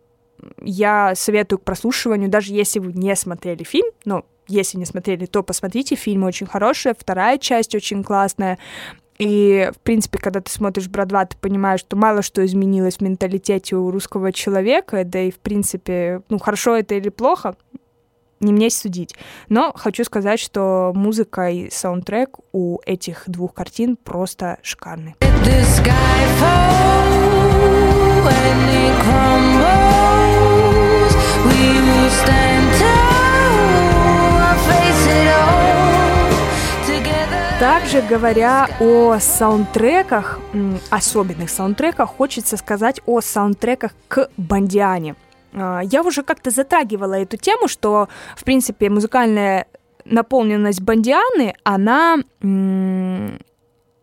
я 0.61 1.13
советую 1.15 1.59
к 1.59 1.63
прослушиванию, 1.63 2.29
даже 2.29 2.53
если 2.53 2.79
вы 2.79 2.93
не 2.93 3.15
смотрели 3.15 3.63
фильм, 3.63 3.87
но 4.05 4.25
если 4.47 4.77
не 4.77 4.85
смотрели, 4.85 5.25
то 5.25 5.43
посмотрите, 5.43 5.95
фильм 5.95 6.23
очень 6.23 6.47
хороший, 6.47 6.93
вторая 6.97 7.37
часть 7.37 7.75
очень 7.75 8.03
классная. 8.03 8.57
И, 9.19 9.69
в 9.75 9.79
принципе, 9.79 10.17
когда 10.17 10.39
ты 10.39 10.49
смотришь 10.49 10.87
«Брат 10.87 11.11
2», 11.11 11.27
ты 11.31 11.37
понимаешь, 11.37 11.81
что 11.81 11.97
мало 11.97 12.21
что 12.21 12.45
изменилось 12.45 12.97
в 12.97 13.01
менталитете 13.01 13.75
у 13.75 13.91
русского 13.91 14.31
человека, 14.31 15.03
да 15.03 15.19
и, 15.19 15.31
в 15.31 15.39
принципе, 15.39 16.21
ну, 16.29 16.39
хорошо 16.39 16.77
это 16.77 16.95
или 16.95 17.09
плохо, 17.09 17.55
не 18.39 18.53
мне 18.53 18.69
судить. 18.69 19.15
Но 19.49 19.73
хочу 19.75 20.05
сказать, 20.05 20.39
что 20.39 20.93
музыка 20.95 21.49
и 21.49 21.69
саундтрек 21.69 22.37
у 22.53 22.79
этих 22.85 23.23
двух 23.27 23.53
картин 23.53 23.97
просто 23.97 24.57
шикарны. 24.61 25.15
Также 37.59 38.01
говоря 38.01 38.69
о 38.79 39.19
саундтреках, 39.19 40.39
особенных 40.89 41.49
саундтреках, 41.49 42.09
хочется 42.09 42.55
сказать 42.55 43.01
о 43.05 43.19
саундтреках 43.19 43.91
к 44.07 44.29
Бандиане. 44.37 45.15
А, 45.53 45.81
я 45.81 46.01
уже 46.03 46.23
как-то 46.23 46.51
затрагивала 46.51 47.15
эту 47.15 47.35
тему, 47.35 47.67
что, 47.67 48.07
в 48.37 48.45
принципе, 48.45 48.89
музыкальная 48.89 49.67
наполненность 50.05 50.79
Бандианы, 50.79 51.53
она 51.65 52.19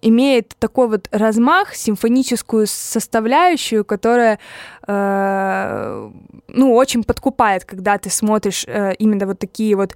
имеет 0.02 0.54
такой 0.58 0.88
вот 0.88 1.08
размах, 1.10 1.74
симфоническую 1.74 2.66
составляющую, 2.66 3.84
которая, 3.84 4.38
э, 4.86 6.10
ну, 6.48 6.74
очень 6.74 7.02
подкупает, 7.04 7.64
когда 7.64 7.98
ты 7.98 8.10
смотришь 8.10 8.64
э, 8.66 8.94
именно 8.98 9.26
вот 9.26 9.38
такие 9.38 9.76
вот 9.76 9.94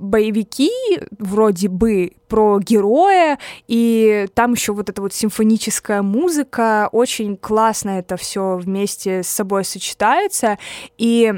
боевики, 0.00 0.70
вроде 1.18 1.68
бы 1.68 2.12
про 2.28 2.58
героя, 2.60 3.38
и 3.66 4.28
там 4.34 4.52
еще 4.52 4.72
вот 4.72 4.88
эта 4.88 5.02
вот 5.02 5.12
симфоническая 5.12 6.02
музыка, 6.02 6.88
очень 6.92 7.36
классно 7.36 7.98
это 7.98 8.16
все 8.16 8.56
вместе 8.56 9.22
с 9.22 9.28
собой 9.28 9.64
сочетается, 9.64 10.58
и 10.96 11.34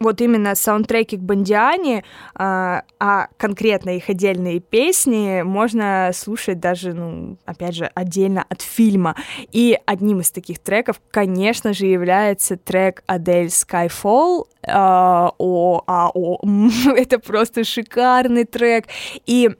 вот 0.00 0.20
именно 0.20 0.54
саундтреки 0.54 1.16
к 1.16 1.20
Бондиане, 1.20 2.04
а, 2.34 2.82
а 2.98 3.28
конкретно 3.36 3.96
их 3.96 4.08
отдельные 4.08 4.60
песни 4.60 5.42
можно 5.42 6.10
слушать 6.14 6.60
даже, 6.60 6.94
ну, 6.94 7.36
опять 7.44 7.74
же, 7.74 7.90
отдельно 7.94 8.44
от 8.48 8.62
фильма. 8.62 9.16
И 9.52 9.78
одним 9.86 10.20
из 10.20 10.30
таких 10.30 10.58
треков, 10.60 11.00
конечно 11.10 11.72
же, 11.72 11.86
является 11.86 12.56
трек 12.56 13.02
Адель 13.06 13.46
Skyfall. 13.46 14.46
А, 14.66 15.32
о, 15.38 15.82
а, 15.86 16.10
о, 16.14 16.40
это 16.96 17.18
просто 17.18 17.64
шикарный 17.64 18.44
трек. 18.44 18.86
И 19.26 19.50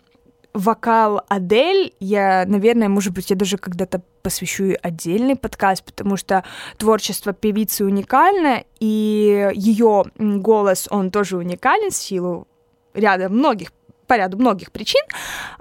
вокал 0.59 1.23
Адель, 1.29 1.95
я, 2.01 2.45
наверное, 2.47 2.89
может 2.89 3.13
быть, 3.13 3.31
я 3.31 3.37
даже 3.37 3.59
когда-то 3.59 4.03
посвящу 4.23 4.75
отдельный 4.83 5.37
подкаст, 5.37 5.85
потому 5.85 6.17
что 6.17 6.45
творчество 6.77 7.33
певицы 7.33 7.85
уникально, 7.85 8.65
и 8.81 9.51
ее 9.55 10.05
голос, 10.19 10.89
он 10.91 11.11
тоже 11.13 11.37
уникален 11.37 11.91
в 11.91 11.97
силу 11.97 12.49
ряда 12.93 13.29
многих 13.29 13.73
по 14.09 14.17
ряду 14.17 14.39
многих 14.39 14.73
причин, 14.73 15.03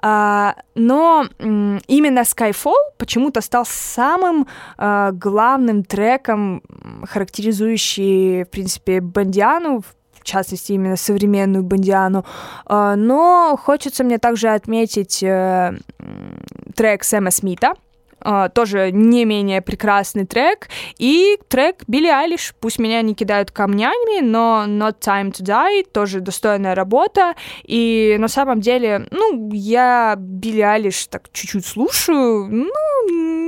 а, 0.02 0.56
но 0.74 1.26
именно 1.38 2.22
Skyfall 2.22 2.94
почему-то 2.98 3.42
стал 3.42 3.66
самым 3.68 4.48
а, 4.78 5.12
главным 5.12 5.84
треком, 5.84 6.64
характеризующий, 7.04 8.46
в 8.46 8.50
принципе, 8.50 9.02
Бандиану, 9.02 9.84
частности, 10.28 10.74
именно 10.74 10.98
современную 10.98 11.64
бандиану. 11.64 12.26
А, 12.66 12.96
но 12.96 13.58
хочется 13.62 14.04
мне 14.04 14.18
также 14.20 14.50
отметить 14.50 15.24
э, 15.24 15.74
трек 16.76 17.04
Сэма 17.04 17.32
Смита, 17.32 17.74
Uh, 18.20 18.50
тоже 18.50 18.92
не 18.92 19.26
менее 19.26 19.62
прекрасный 19.62 20.26
трек. 20.26 20.70
И 20.98 21.38
трек 21.50 21.84
Билли 21.88 22.08
Айлиш, 22.08 22.56
пусть 22.60 22.80
меня 22.80 23.04
не 23.04 23.14
кидают 23.14 23.52
камнями, 23.52 24.22
но 24.22 24.66
Not 24.68 24.96
Time 25.00 25.32
to 25.32 25.44
Die, 25.44 25.86
тоже 25.90 26.20
достойная 26.20 26.74
работа. 26.74 27.36
И 27.64 28.18
на 28.20 28.28
самом 28.28 28.60
деле, 28.60 29.08
ну, 29.12 29.52
я 29.54 30.16
Билли 30.18 30.62
Айлиш 30.62 31.06
так 31.08 31.32
чуть-чуть 31.32 31.68
слушаю, 31.68 32.48
ну, 32.50 32.72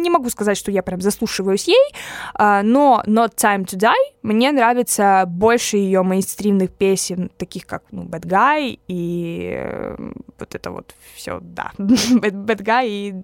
не 0.02 0.10
могу 0.10 0.30
сказать, 0.30 0.58
что 0.58 0.72
я 0.72 0.84
прям 0.84 1.02
заслушиваюсь 1.02 1.68
ей, 1.68 1.94
uh, 2.38 2.62
но 2.64 3.04
Not 3.06 3.36
Time 3.36 3.66
to 3.66 3.78
Die 3.78 4.16
мне 4.22 4.52
нравится 4.52 5.26
больше 5.28 5.78
ее 5.78 6.04
мейнстримных 6.04 6.72
песен, 6.72 7.32
таких 7.38 7.66
как 7.66 7.84
ну, 7.92 8.04
Bad 8.04 8.26
Guy 8.26 8.80
и 8.88 9.54
э, 9.56 9.96
вот 10.38 10.56
это 10.56 10.72
вот 10.72 10.94
все, 11.16 11.40
да, 11.42 11.72
Bad, 11.78 12.46
Bad 12.46 12.64
Guy 12.64 12.88
и 12.88 13.24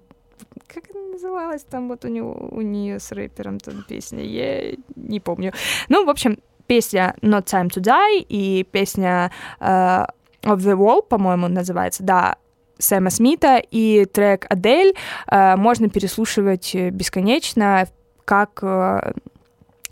как 0.66 0.84
она 0.94 1.12
называлась 1.12 1.62
там 1.62 1.88
вот 1.88 2.04
у 2.04 2.08
него 2.08 2.48
у 2.50 2.60
нее 2.60 2.98
с 2.98 3.12
рэпером 3.12 3.58
там 3.58 3.84
песня, 3.88 4.22
я 4.24 4.74
не 4.94 5.20
помню. 5.20 5.52
Ну, 5.88 6.04
в 6.04 6.10
общем, 6.10 6.38
песня 6.66 7.14
Not 7.22 7.44
Time 7.44 7.68
to 7.68 7.80
Die 7.80 8.24
и 8.28 8.64
песня 8.64 9.30
uh, 9.60 10.06
Of 10.42 10.58
the 10.58 10.76
Wall, 10.76 11.02
по-моему, 11.02 11.48
называется, 11.48 12.02
да, 12.02 12.36
Сэма 12.78 13.10
Смита 13.10 13.62
и 13.70 14.04
трек 14.04 14.46
Адель 14.48 14.94
uh, 15.30 15.56
можно 15.56 15.88
переслушивать 15.88 16.74
бесконечно 16.74 17.88
как 18.24 18.62
uh, 18.62 19.16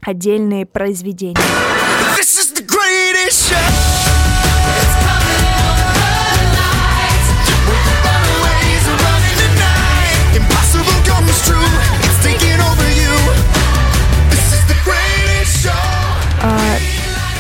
отдельные 0.03 0.67
произведения. 0.67 1.37
This 2.17 2.39
is 2.39 2.53
the 2.53 2.67
greatest 2.67 3.51
show! 3.51 3.94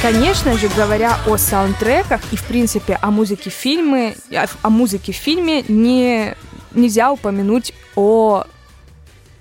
Конечно 0.04 0.58
же, 0.58 0.68
говоря 0.68 1.16
о 1.26 1.38
саундтреках 1.38 2.20
и, 2.30 2.36
в 2.36 2.44
принципе, 2.46 2.98
о 3.00 3.10
музыке 3.10 3.48
в 3.48 3.54
фильме, 3.54 4.14
о 4.60 4.68
музыке 4.68 5.12
в 5.12 5.16
фильме 5.16 5.62
не, 5.66 6.36
нельзя 6.74 7.10
упомянуть 7.10 7.72
о 7.96 8.44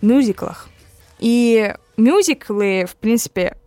мюзиклах. 0.02 0.70
И 1.20 1.76
мюзиклы, 1.98 2.86
в 2.90 2.96
принципе, 2.96 3.58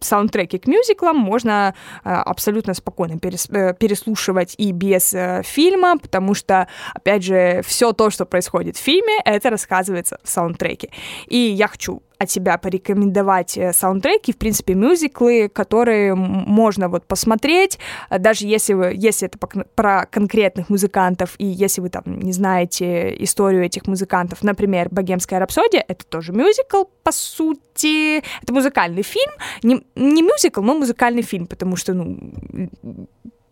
саундтреки 0.00 0.58
к 0.58 0.66
мюзиклам 0.66 1.16
можно 1.16 1.74
э, 2.04 2.10
абсолютно 2.10 2.74
спокойно 2.74 3.14
э, 3.14 3.74
переслушивать 3.74 4.54
и 4.58 4.72
без 4.72 5.14
э, 5.14 5.40
фильма, 5.42 5.96
потому 5.96 6.34
что, 6.34 6.68
опять 6.92 7.24
же, 7.24 7.62
все 7.64 7.94
то, 7.94 8.10
что 8.10 8.26
происходит 8.26 8.76
в 8.76 8.80
фильме, 8.80 9.20
это 9.24 9.48
рассказывается 9.48 10.18
в 10.22 10.28
саундтреке. 10.28 10.90
И 11.28 11.38
я 11.38 11.66
хочу 11.66 12.02
от 12.18 12.30
себя 12.30 12.58
порекомендовать 12.58 13.56
э, 13.56 13.72
саундтреки, 13.72 14.32
в 14.32 14.36
принципе, 14.36 14.74
мюзиклы, 14.74 15.48
которые 15.48 16.14
можно 16.14 16.88
вот 16.88 17.06
посмотреть, 17.06 17.78
э, 18.10 18.18
даже 18.18 18.46
если 18.46 18.74
вы, 18.74 18.94
если 18.96 19.28
это 19.28 19.38
про 19.74 20.06
конкретных 20.06 20.70
музыкантов, 20.70 21.34
и 21.38 21.46
если 21.46 21.80
вы 21.80 21.88
там 21.90 22.02
не 22.06 22.32
знаете 22.32 23.14
историю 23.22 23.64
этих 23.64 23.86
музыкантов, 23.86 24.42
например, 24.42 24.88
«Богемская 24.90 25.40
рапсодия», 25.40 25.84
это 25.86 26.04
тоже 26.06 26.32
мюзикл, 26.32 26.84
по 27.02 27.12
сути, 27.12 28.18
это 28.42 28.52
музыкальный 28.52 29.02
фильм, 29.02 29.32
не, 29.62 29.84
не 29.94 30.22
мюзикл, 30.22 30.62
но 30.62 30.74
музыкальный 30.74 31.22
фильм, 31.22 31.46
потому 31.46 31.76
что, 31.76 31.94
ну, 31.94 32.18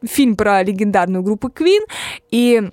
фильм 0.05 0.37
про 0.37 0.63
легендарную 0.63 1.23
группу 1.23 1.49
Queen, 1.49 1.81
и 2.31 2.71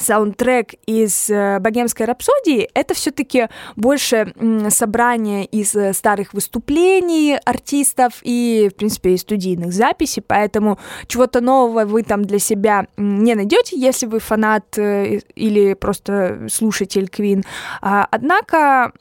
саундтрек 0.00 0.74
из 0.86 1.30
э, 1.30 1.58
«Богемской 1.60 2.06
рапсодии»— 2.06 2.68
это 2.74 2.94
все-таки 2.94 3.48
больше 3.76 4.32
собрание 4.68 5.44
из 5.44 5.74
э, 5.74 5.92
старых 5.92 6.34
выступлений 6.34 7.36
артистов 7.44 8.14
и, 8.22 8.70
в 8.72 8.76
принципе, 8.76 9.14
и 9.14 9.16
студийных 9.16 9.72
записей, 9.72 10.22
поэтому 10.26 10.78
чего-то 11.06 11.40
нового 11.40 11.84
вы 11.84 12.02
там 12.02 12.24
для 12.24 12.38
себя 12.38 12.86
не 12.96 13.34
найдете, 13.34 13.78
если 13.78 14.06
вы 14.06 14.18
фанат 14.20 14.78
э, 14.78 15.20
или 15.34 15.74
просто 15.74 16.46
слушатель 16.50 17.10
Queen. 17.12 17.44
А, 17.80 18.06
однако 18.10 18.92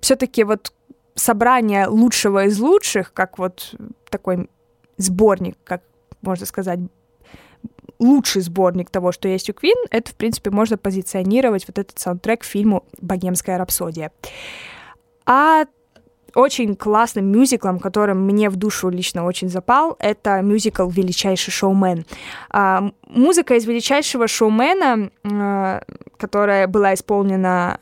все-таки 0.00 0.44
вот 0.44 0.72
собрание 1.14 1.86
лучшего 1.86 2.46
из 2.46 2.58
лучших, 2.58 3.12
как 3.12 3.38
вот 3.38 3.74
такой 4.10 4.48
сборник, 4.96 5.56
как 5.64 5.82
можно 6.22 6.46
сказать, 6.46 6.80
лучший 8.02 8.42
сборник 8.42 8.90
того, 8.90 9.12
что 9.12 9.28
есть 9.28 9.48
у 9.48 9.52
Queen, 9.52 9.86
это, 9.90 10.10
в 10.10 10.14
принципе, 10.14 10.50
можно 10.50 10.76
позиционировать 10.76 11.66
вот 11.66 11.78
этот 11.78 11.98
саундтрек 11.98 12.40
к 12.40 12.44
фильму 12.44 12.84
«Богемская 13.00 13.58
рапсодия». 13.58 14.10
А 15.24 15.64
очень 16.34 16.76
классным 16.76 17.30
мюзиклом, 17.30 17.78
которым 17.78 18.24
мне 18.24 18.48
в 18.48 18.56
душу 18.56 18.88
лично 18.88 19.24
очень 19.24 19.48
запал, 19.48 19.96
это 19.98 20.40
мюзикл 20.40 20.88
«Величайший 20.88 21.52
шоумен». 21.52 22.04
А, 22.50 22.90
музыка 23.06 23.54
из 23.54 23.66
«Величайшего 23.66 24.26
шоумена», 24.26 25.10
а, 25.24 25.82
которая 26.16 26.66
была 26.66 26.94
исполнена 26.94 27.78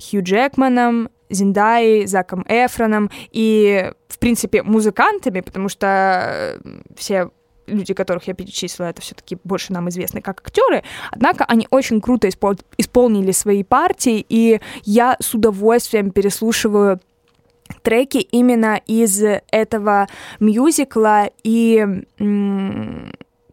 Хью 0.00 0.22
Джекманом, 0.22 1.08
Зиндай, 1.30 2.06
Заком 2.06 2.44
Эфроном 2.48 3.10
и, 3.32 3.92
в 4.08 4.18
принципе, 4.18 4.62
музыкантами, 4.62 5.40
потому 5.40 5.68
что 5.68 6.60
все 6.96 7.30
люди, 7.66 7.94
которых 7.94 8.28
я 8.28 8.34
перечислила, 8.34 8.88
это 8.88 9.02
все-таки 9.02 9.38
больше 9.44 9.72
нам 9.72 9.88
известны 9.88 10.20
как 10.20 10.40
актеры, 10.40 10.82
однако 11.10 11.44
они 11.44 11.66
очень 11.70 12.00
круто 12.00 12.28
испол- 12.28 12.62
исполнили 12.78 13.32
свои 13.32 13.62
партии, 13.62 14.24
и 14.28 14.60
я 14.84 15.16
с 15.20 15.34
удовольствием 15.34 16.10
переслушиваю 16.10 17.00
треки 17.82 18.18
именно 18.18 18.80
из 18.86 19.22
этого 19.50 20.08
мюзикла, 20.40 21.30
и 21.42 21.86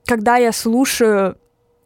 когда 0.06 0.38
я 0.38 0.52
слушаю 0.52 1.38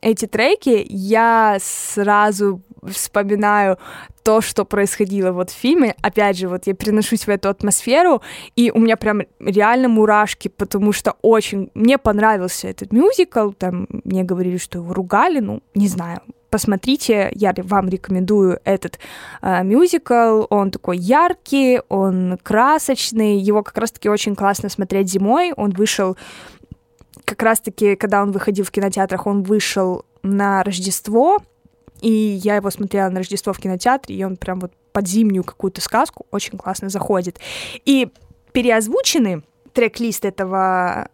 эти 0.01 0.25
треки, 0.25 0.85
я 0.87 1.57
сразу 1.61 2.61
вспоминаю 2.91 3.77
то, 4.23 4.41
что 4.41 4.65
происходило 4.65 5.31
вот 5.31 5.49
в 5.51 5.53
фильме. 5.53 5.95
Опять 6.01 6.37
же, 6.37 6.47
вот 6.47 6.67
я 6.67 6.73
переношусь 6.73 7.27
в 7.27 7.29
эту 7.29 7.49
атмосферу, 7.49 8.21
и 8.55 8.71
у 8.71 8.79
меня 8.79 8.97
прям 8.97 9.21
реально 9.39 9.87
мурашки, 9.87 10.47
потому 10.47 10.91
что 10.93 11.15
очень... 11.21 11.69
Мне 11.73 11.97
понравился 11.97 12.67
этот 12.67 12.91
мюзикл, 12.91 13.51
там 13.51 13.87
мне 14.03 14.23
говорили, 14.23 14.57
что 14.57 14.79
его 14.79 14.93
ругали, 14.93 15.39
ну, 15.39 15.61
не 15.75 15.87
знаю, 15.87 16.21
посмотрите, 16.49 17.31
я 17.35 17.53
вам 17.57 17.89
рекомендую 17.89 18.59
этот 18.63 18.97
э, 19.41 19.63
мюзикл. 19.63 20.45
Он 20.49 20.71
такой 20.71 20.97
яркий, 20.97 21.81
он 21.89 22.39
красочный, 22.41 23.37
его 23.37 23.61
как 23.61 23.77
раз-таки 23.77 24.07
очень 24.07 24.35
классно 24.35 24.69
смотреть 24.69 25.09
зимой. 25.09 25.51
Он 25.57 25.71
вышел 25.71 26.15
как 27.25 27.43
раз-таки, 27.43 27.95
когда 27.95 28.21
он 28.21 28.31
выходил 28.31 28.63
в 28.63 28.71
кинотеатрах, 28.71 29.27
он 29.27 29.43
вышел 29.43 30.05
на 30.23 30.63
Рождество, 30.63 31.39
и 32.01 32.09
я 32.09 32.55
его 32.55 32.69
смотрела 32.69 33.09
на 33.09 33.19
Рождество 33.19 33.53
в 33.53 33.59
кинотеатре, 33.59 34.15
и 34.15 34.23
он 34.23 34.37
прям 34.37 34.59
вот 34.59 34.73
под 34.91 35.07
зимнюю 35.07 35.43
какую-то 35.43 35.81
сказку 35.81 36.25
очень 36.31 36.57
классно 36.57 36.89
заходит. 36.89 37.39
И 37.85 38.09
переозвучены 38.53 39.43
трек-лист 39.73 40.23
этого 40.25 41.09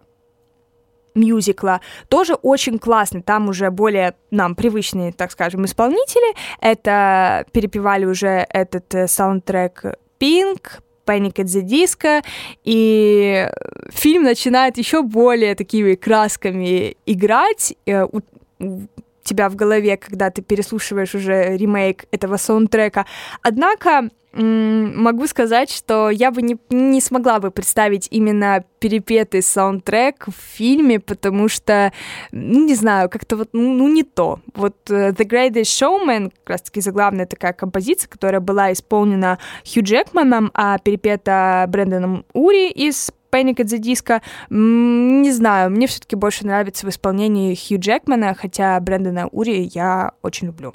мюзикла 1.15 1.81
тоже 2.07 2.35
очень 2.35 2.79
классный. 2.79 3.21
Там 3.21 3.49
уже 3.49 3.71
более 3.71 4.15
нам 4.29 4.55
привычные, 4.55 5.11
так 5.11 5.31
скажем, 5.31 5.65
исполнители. 5.65 6.35
Это 6.59 7.45
перепевали 7.51 8.05
уже 8.05 8.45
этот 8.49 8.93
э, 8.95 9.07
саундтрек 9.07 9.83
Pink, 10.19 10.79
Panic 11.05 11.33
at 11.33 11.45
the 11.45 11.63
Disco, 11.63 12.23
и 12.63 13.49
фильм 13.89 14.23
начинает 14.23 14.77
еще 14.77 15.01
более 15.01 15.55
такими 15.55 15.95
красками 15.95 16.95
играть. 17.05 17.75
Э, 17.85 18.03
у 18.03 18.21
тебя 19.31 19.49
в 19.49 19.55
голове, 19.55 19.97
когда 19.97 20.29
ты 20.29 20.41
переслушиваешь 20.41 21.15
уже 21.15 21.57
ремейк 21.57 22.05
этого 22.11 22.37
саундтрека. 22.37 23.05
Однако 23.41 24.09
могу 24.33 25.27
сказать, 25.27 25.69
что 25.69 26.09
я 26.09 26.31
бы 26.31 26.41
не, 26.41 26.57
не 26.69 27.01
смогла 27.01 27.39
бы 27.39 27.51
представить 27.51 28.07
именно 28.11 28.63
перепетый 28.79 29.41
саундтрек 29.41 30.27
в 30.27 30.55
фильме, 30.55 30.99
потому 30.99 31.49
что, 31.49 31.91
ну, 32.31 32.65
не 32.65 32.75
знаю, 32.75 33.09
как-то 33.09 33.35
вот, 33.35 33.49
ну, 33.51 33.73
ну 33.73 33.89
не 33.89 34.03
то. 34.03 34.39
Вот 34.55 34.77
uh, 34.89 35.13
The 35.13 35.27
Greatest 35.27 35.63
Showman, 35.63 36.31
как 36.43 36.49
раз-таки 36.49 36.79
заглавная 36.79 37.25
такая 37.25 37.51
композиция, 37.51 38.07
которая 38.07 38.39
была 38.39 38.71
исполнена 38.71 39.37
Хью 39.65 39.83
Джекманом, 39.83 40.49
а 40.53 40.77
перепета 40.77 41.65
Брэндоном 41.67 42.25
Ури 42.33 42.69
из 42.69 43.11
Panic 43.31 43.55
at 43.55 43.65
the 43.65 43.79
Disco. 43.79 44.21
Не 44.49 45.31
знаю, 45.31 45.71
мне 45.71 45.87
все-таки 45.87 46.15
больше 46.15 46.45
нравится 46.45 46.85
в 46.85 46.89
исполнении 46.89 47.55
Хью 47.55 47.79
Джекмана, 47.79 48.35
хотя 48.35 48.79
Брэндона 48.79 49.27
Ури 49.31 49.69
я 49.73 50.11
очень 50.21 50.47
люблю. 50.47 50.71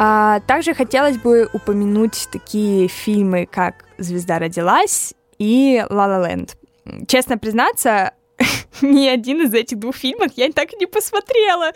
А 0.00 0.38
также 0.46 0.74
хотелось 0.74 1.16
бы 1.18 1.48
упомянуть 1.52 2.28
такие 2.30 2.86
фильмы, 2.86 3.48
как 3.50 3.84
«Звезда 3.98 4.38
родилась» 4.38 5.12
и 5.38 5.84
«Ла 5.90 6.06
Ла 6.06 6.28
Ленд». 6.28 6.56
Честно 7.08 7.36
признаться, 7.36 8.12
ни 8.82 9.06
один 9.06 9.42
из 9.42 9.54
этих 9.54 9.78
двух 9.78 9.96
фильмов 9.96 10.32
я 10.36 10.50
так 10.52 10.72
и 10.72 10.76
не 10.76 10.86
посмотрела. 10.86 11.72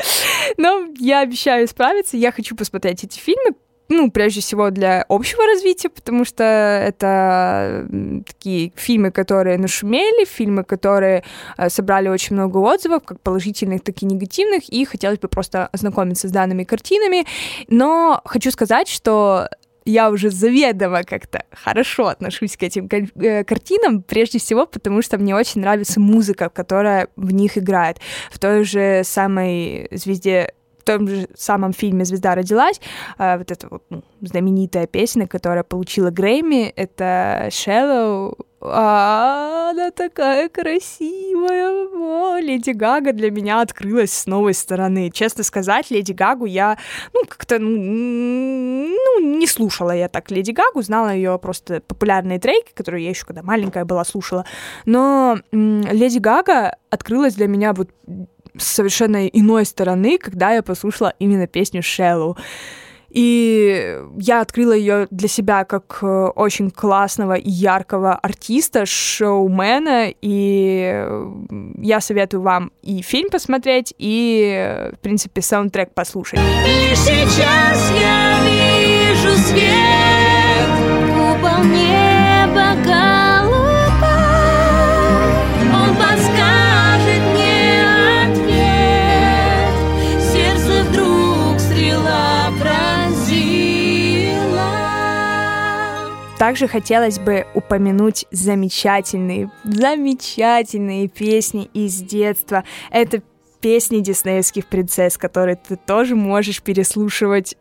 Но 0.56 0.86
я 0.98 1.20
обещаю 1.20 1.68
справиться. 1.68 2.16
Я 2.16 2.32
хочу 2.32 2.56
посмотреть 2.56 3.04
эти 3.04 3.18
фильмы, 3.18 3.54
ну, 3.92 4.10
прежде 4.10 4.40
всего 4.40 4.70
для 4.70 5.04
общего 5.08 5.44
развития, 5.44 5.90
потому 5.90 6.24
что 6.24 6.44
это 6.44 7.86
такие 8.26 8.72
фильмы, 8.74 9.10
которые 9.10 9.58
нашумели, 9.58 10.24
фильмы, 10.24 10.64
которые 10.64 11.24
э, 11.58 11.68
собрали 11.68 12.08
очень 12.08 12.36
много 12.36 12.58
отзывов, 12.58 13.02
как 13.04 13.20
положительных, 13.20 13.82
так 13.82 14.02
и 14.02 14.06
негативных, 14.06 14.68
и 14.68 14.84
хотелось 14.84 15.18
бы 15.18 15.28
просто 15.28 15.66
ознакомиться 15.72 16.28
с 16.28 16.30
данными 16.30 16.64
картинами. 16.64 17.26
Но 17.68 18.22
хочу 18.24 18.50
сказать, 18.50 18.88
что 18.88 19.48
я 19.84 20.10
уже 20.10 20.30
заведомо 20.30 21.02
как-то 21.04 21.44
хорошо 21.52 22.08
отношусь 22.08 22.56
к 22.56 22.62
этим 22.62 22.88
э, 22.90 23.44
картинам, 23.44 24.02
прежде 24.02 24.38
всего 24.38 24.66
потому, 24.66 25.02
что 25.02 25.18
мне 25.18 25.34
очень 25.34 25.60
нравится 25.60 26.00
музыка, 26.00 26.48
которая 26.48 27.08
в 27.16 27.32
них 27.32 27.58
играет. 27.58 27.98
В 28.30 28.38
той 28.38 28.64
же 28.64 29.02
самой 29.04 29.88
«Звезде 29.90 30.54
в 30.78 30.84
том 30.84 31.06
же 31.06 31.28
самом 31.36 31.72
фильме 31.72 32.04
«Звезда 32.04 32.34
родилась», 32.34 32.80
э, 33.18 33.38
вот 33.38 33.50
эта 33.50 33.68
вот 33.68 33.84
ну, 33.90 34.02
знаменитая 34.20 34.86
песня, 34.86 35.28
которая 35.28 35.62
получила 35.62 36.10
Грэмми, 36.10 36.72
это 36.74 37.48
«Shallow», 37.50 38.36
а, 38.64 39.70
она 39.70 39.90
такая 39.90 40.48
красивая. 40.48 41.88
О, 41.94 42.38
Леди 42.38 42.70
Гага 42.70 43.12
для 43.12 43.30
меня 43.30 43.60
открылась 43.60 44.12
с 44.12 44.26
новой 44.26 44.54
стороны. 44.54 45.10
Честно 45.10 45.42
сказать, 45.42 45.90
Леди 45.90 46.12
Гагу 46.12 46.46
я, 46.46 46.78
ну, 47.12 47.22
как-то, 47.28 47.58
ну, 47.58 49.20
не 49.20 49.46
слушала 49.46 49.90
я 49.90 50.08
так 50.08 50.30
Леди 50.30 50.52
Гагу, 50.52 50.82
знала 50.82 51.12
ее 51.12 51.38
просто 51.38 51.80
популярные 51.80 52.38
треки, 52.38 52.72
которые 52.72 53.04
я 53.04 53.10
еще 53.10 53.26
когда 53.26 53.42
маленькая 53.42 53.84
была 53.84 54.04
слушала. 54.04 54.44
Но 54.84 55.38
Леди 55.52 56.18
Гага 56.18 56.76
открылась 56.90 57.34
для 57.34 57.48
меня 57.48 57.72
вот 57.72 57.90
с 58.56 58.64
совершенно 58.64 59.26
иной 59.26 59.64
стороны, 59.64 60.18
когда 60.18 60.52
я 60.52 60.62
послушала 60.62 61.14
именно 61.18 61.46
песню 61.46 61.80
«Shallow». 61.80 62.36
И 63.12 63.98
я 64.18 64.40
открыла 64.40 64.72
ее 64.72 65.06
для 65.10 65.28
себя 65.28 65.64
как 65.64 65.98
э, 66.02 66.06
очень 66.06 66.70
классного 66.70 67.34
и 67.34 67.50
яркого 67.50 68.14
артиста, 68.14 68.86
шоумена, 68.86 70.12
и 70.22 71.06
я 71.78 72.00
советую 72.00 72.42
вам 72.42 72.72
и 72.82 73.02
фильм 73.02 73.28
посмотреть, 73.28 73.92
и, 73.98 74.90
в 74.94 74.98
принципе, 75.00 75.42
саундтрек 75.42 75.92
послушать. 75.92 76.40
И 76.66 76.94
сейчас 76.94 77.92
я 78.00 78.38
вижу 78.44 79.36
свет, 79.36 80.70
купол 81.14 81.91
Также 96.42 96.66
хотелось 96.66 97.20
бы 97.20 97.46
упомянуть 97.54 98.26
замечательные, 98.32 99.48
замечательные 99.62 101.06
песни 101.06 101.70
из 101.72 102.02
детства. 102.02 102.64
Это 102.90 103.22
песни 103.60 104.00
диснеевских 104.00 104.66
принцесс, 104.66 105.16
которые 105.16 105.54
ты 105.54 105.76
тоже 105.76 106.16
можешь 106.16 106.60
переслушивать 106.60 107.56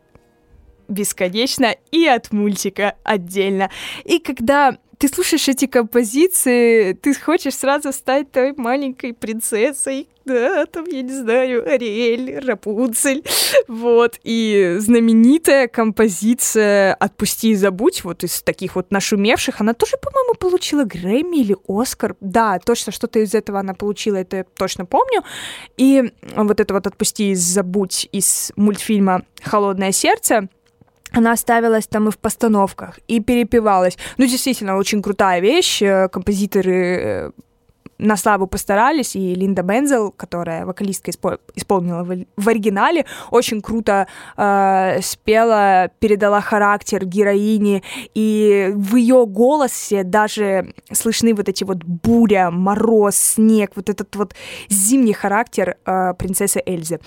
бесконечно 0.88 1.76
и 1.92 2.06
от 2.06 2.32
мультика 2.32 2.96
отдельно. 3.04 3.70
И 4.04 4.18
когда 4.18 4.76
ты 5.02 5.08
слушаешь 5.08 5.48
эти 5.48 5.66
композиции, 5.66 6.92
ты 6.92 7.12
хочешь 7.12 7.56
сразу 7.56 7.92
стать 7.92 8.30
той 8.30 8.54
маленькой 8.56 9.12
принцессой, 9.12 10.06
да, 10.24 10.64
там, 10.66 10.84
я 10.84 11.02
не 11.02 11.12
знаю, 11.12 11.68
Ариэль, 11.68 12.38
Рапунцель, 12.38 13.24
вот, 13.66 14.20
и 14.22 14.76
знаменитая 14.78 15.66
композиция 15.66 16.94
«Отпусти 16.94 17.50
и 17.50 17.56
забудь», 17.56 18.04
вот 18.04 18.22
из 18.22 18.42
таких 18.42 18.76
вот 18.76 18.92
нашумевших, 18.92 19.60
она 19.60 19.74
тоже, 19.74 19.96
по-моему, 20.00 20.34
получила 20.34 20.84
Грэмми 20.84 21.38
или 21.38 21.56
Оскар, 21.66 22.14
да, 22.20 22.60
точно 22.60 22.92
что-то 22.92 23.18
из 23.18 23.34
этого 23.34 23.58
она 23.58 23.74
получила, 23.74 24.18
это 24.18 24.36
я 24.36 24.44
точно 24.44 24.86
помню, 24.86 25.24
и 25.76 26.12
вот 26.36 26.60
это 26.60 26.74
вот 26.74 26.86
«Отпусти 26.86 27.32
и 27.32 27.34
забудь» 27.34 28.08
из 28.12 28.52
мультфильма 28.54 29.24
«Холодное 29.42 29.90
сердце», 29.90 30.48
она 31.12 31.36
ставилась 31.36 31.86
там 31.86 32.08
и 32.08 32.10
в 32.10 32.18
постановках, 32.18 32.98
и 33.08 33.20
перепевалась. 33.20 33.98
Ну, 34.18 34.26
действительно, 34.26 34.76
очень 34.76 35.02
крутая 35.02 35.40
вещь. 35.40 35.82
Э, 35.82 36.08
композиторы 36.08 36.72
э, 36.74 37.30
на 38.02 38.16
славу 38.16 38.46
постарались, 38.46 39.16
и 39.16 39.34
Линда 39.34 39.62
Бензел, 39.62 40.10
которая 40.10 40.66
вокалистка 40.66 41.10
испол- 41.10 41.40
исполнила 41.54 42.02
в, 42.02 42.24
в 42.36 42.48
оригинале, 42.48 43.06
очень 43.30 43.62
круто 43.62 44.06
э, 44.36 45.00
спела, 45.02 45.90
передала 45.98 46.40
характер 46.40 47.04
героини, 47.04 47.82
и 48.14 48.72
в 48.74 48.96
ее 48.96 49.24
голосе 49.26 50.02
даже 50.02 50.74
слышны 50.92 51.34
вот 51.34 51.48
эти 51.48 51.64
вот 51.64 51.84
буря, 51.84 52.50
мороз, 52.50 53.16
снег, 53.16 53.72
вот 53.76 53.88
этот 53.88 54.14
вот 54.16 54.34
зимний 54.68 55.12
характер 55.12 55.76
э, 55.86 56.14
принцессы 56.14 56.62
Эльзы. 56.64 57.00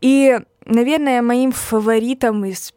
И 0.00 0.38
Наверное, 0.66 1.20
моим 1.20 1.52
фаворитом 1.52 2.42
из 2.46 2.72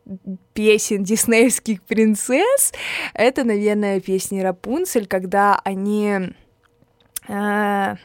песен 0.53 1.03
диснеевских 1.03 1.81
принцесс 1.83 2.73
это, 3.13 3.45
наверное, 3.45 4.01
песни 4.01 4.41
Рапунцель, 4.41 5.07
когда 5.07 5.59
они... 5.63 6.33
Э, 7.27 7.95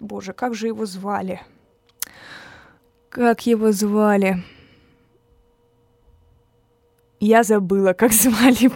боже, 0.00 0.32
как 0.32 0.54
же 0.54 0.68
его 0.68 0.86
звали? 0.86 1.40
Как 3.08 3.46
его 3.46 3.72
звали? 3.72 4.44
Я 7.20 7.42
забыла, 7.42 7.92
как 7.92 8.12
звали 8.22 8.70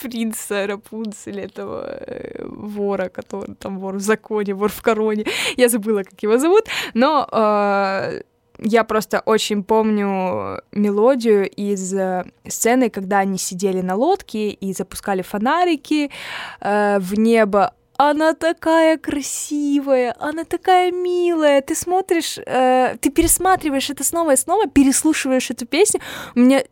принца 0.00 0.66
Рапунцель, 0.66 1.40
этого 1.40 1.84
э, 1.86 2.44
вора, 2.44 3.08
который 3.08 3.54
там 3.54 3.78
вор 3.78 3.96
в 3.96 4.00
законе, 4.00 4.54
вор 4.54 4.70
в 4.70 4.82
короне. 4.82 5.24
Я 5.56 5.68
забыла, 5.68 6.02
как 6.02 6.22
его 6.22 6.38
зовут, 6.38 6.64
но 6.94 7.28
э, 7.30 8.22
я 8.60 8.84
просто 8.84 9.20
очень 9.20 9.62
помню 9.62 10.60
мелодию 10.72 11.48
из 11.48 11.94
э, 11.94 12.24
сцены, 12.46 12.90
когда 12.90 13.18
они 13.18 13.38
сидели 13.38 13.80
на 13.80 13.94
лодке 13.94 14.50
и 14.50 14.72
запускали 14.72 15.22
фонарики 15.22 16.10
э, 16.60 16.98
в 16.98 17.18
небо. 17.18 17.74
Она 18.00 18.34
такая 18.34 18.96
красивая, 18.96 20.14
она 20.20 20.44
такая 20.44 20.92
милая. 20.92 21.60
Ты 21.62 21.74
смотришь, 21.74 22.38
э, 22.38 22.96
ты 23.00 23.10
пересматриваешь 23.10 23.90
это 23.90 24.04
снова 24.04 24.34
и 24.34 24.36
снова, 24.36 24.68
переслушиваешь 24.68 25.50
эту 25.50 25.66
песню. 25.66 26.00
У 26.36 26.38
меня 26.38 26.62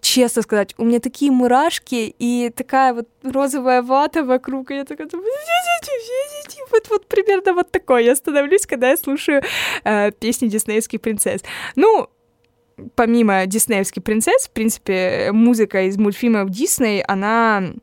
честно 0.00 0.40
сказать, 0.40 0.74
у 0.78 0.84
меня 0.86 0.98
такие 0.98 1.30
мурашки 1.30 2.14
и 2.18 2.50
такая 2.56 2.94
вот 2.94 3.08
розовая 3.22 3.82
вата 3.82 4.24
вокруг, 4.24 4.70
и 4.70 4.76
я 4.76 4.84
такая, 4.86 5.06
вот, 6.70 6.88
вот 6.88 7.06
примерно 7.08 7.52
вот 7.52 7.70
такое 7.70 8.00
я 8.00 8.16
становлюсь, 8.16 8.64
когда 8.66 8.88
я 8.88 8.96
слушаю 8.96 9.42
э, 9.84 10.12
песни 10.12 10.48
диснеевских 10.48 11.02
принцесс. 11.02 11.42
Ну, 11.76 12.08
помимо 12.94 13.44
диснеевских 13.44 14.02
принцесс, 14.02 14.48
в 14.48 14.50
принципе, 14.50 15.30
музыка 15.32 15.82
из 15.82 15.98
мультфильмов 15.98 16.48
Дисней, 16.48 17.02
она 17.02 17.74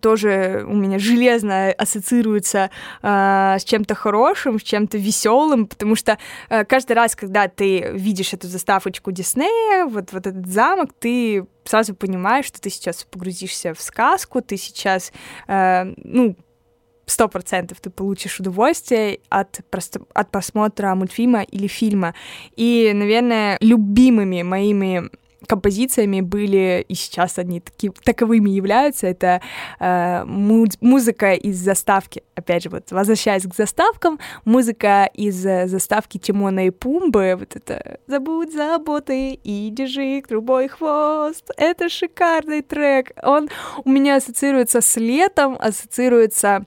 тоже 0.00 0.64
у 0.66 0.74
меня 0.74 0.98
железно 0.98 1.70
ассоциируется 1.72 2.70
э, 3.02 3.56
с 3.58 3.64
чем-то 3.64 3.94
хорошим, 3.94 4.58
с 4.58 4.62
чем-то 4.62 4.98
веселым, 4.98 5.66
потому 5.66 5.94
что 5.94 6.18
э, 6.48 6.64
каждый 6.64 6.92
раз, 6.92 7.14
когда 7.14 7.48
ты 7.48 7.90
видишь 7.92 8.32
эту 8.32 8.48
заставочку 8.48 9.12
Диснея, 9.12 9.86
вот, 9.86 10.12
вот 10.12 10.26
этот 10.26 10.46
замок, 10.46 10.90
ты 10.98 11.46
сразу 11.64 11.94
понимаешь, 11.94 12.46
что 12.46 12.60
ты 12.60 12.70
сейчас 12.70 13.04
погрузишься 13.04 13.74
в 13.74 13.80
сказку, 13.80 14.40
ты 14.40 14.56
сейчас, 14.56 15.12
э, 15.46 15.84
ну, 15.96 16.36
сто 17.06 17.28
процентов 17.28 17.80
ты 17.80 17.90
получишь 17.90 18.40
удовольствие 18.40 19.20
от, 19.28 19.60
просто, 19.70 20.00
от 20.12 20.30
просмотра 20.30 20.94
мультфильма 20.94 21.42
или 21.42 21.68
фильма. 21.68 22.14
И, 22.56 22.90
наверное, 22.92 23.56
любимыми 23.60 24.42
моими 24.42 25.08
композициями 25.46 26.20
были 26.20 26.84
и 26.88 26.94
сейчас 26.94 27.38
они 27.38 27.60
таки, 27.60 27.90
таковыми 27.90 28.50
являются. 28.50 29.06
Это 29.06 29.40
э, 29.78 30.24
музыка 30.24 31.34
из 31.34 31.58
заставки, 31.58 32.22
опять 32.34 32.64
же, 32.64 32.70
вот 32.70 32.90
возвращаясь 32.90 33.44
к 33.44 33.54
заставкам, 33.54 34.18
музыка 34.44 35.08
из 35.14 35.44
э, 35.44 35.66
заставки 35.66 36.18
Тимона 36.18 36.66
и 36.66 36.70
Пумбы, 36.70 37.36
вот 37.38 37.56
это 37.56 37.98
«Забудь 38.06 38.52
заботы 38.52 39.32
и 39.32 39.70
держи 39.70 40.22
трубой 40.26 40.68
хвост». 40.68 41.50
Это 41.56 41.88
шикарный 41.88 42.62
трек. 42.62 43.12
Он 43.22 43.48
у 43.84 43.90
меня 43.90 44.16
ассоциируется 44.16 44.80
с 44.80 44.96
летом, 44.96 45.56
ассоциируется 45.60 46.64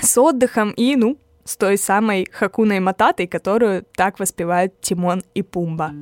с 0.00 0.16
отдыхом 0.18 0.70
и, 0.70 0.96
ну, 0.96 1.18
с 1.44 1.56
той 1.56 1.76
самой 1.78 2.26
Хакуной 2.30 2.80
Мататой, 2.80 3.26
которую 3.26 3.84
так 3.96 4.20
воспевают 4.20 4.80
Тимон 4.80 5.22
и 5.34 5.42
Пумба. 5.42 5.92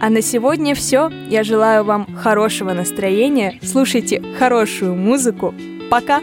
А 0.00 0.08
на 0.08 0.22
сегодня 0.22 0.74
все. 0.74 1.10
Я 1.28 1.44
желаю 1.44 1.84
вам 1.84 2.06
хорошего 2.16 2.72
настроения. 2.72 3.58
Слушайте 3.62 4.22
хорошую 4.38 4.94
музыку. 4.94 5.54
Пока! 5.90 6.20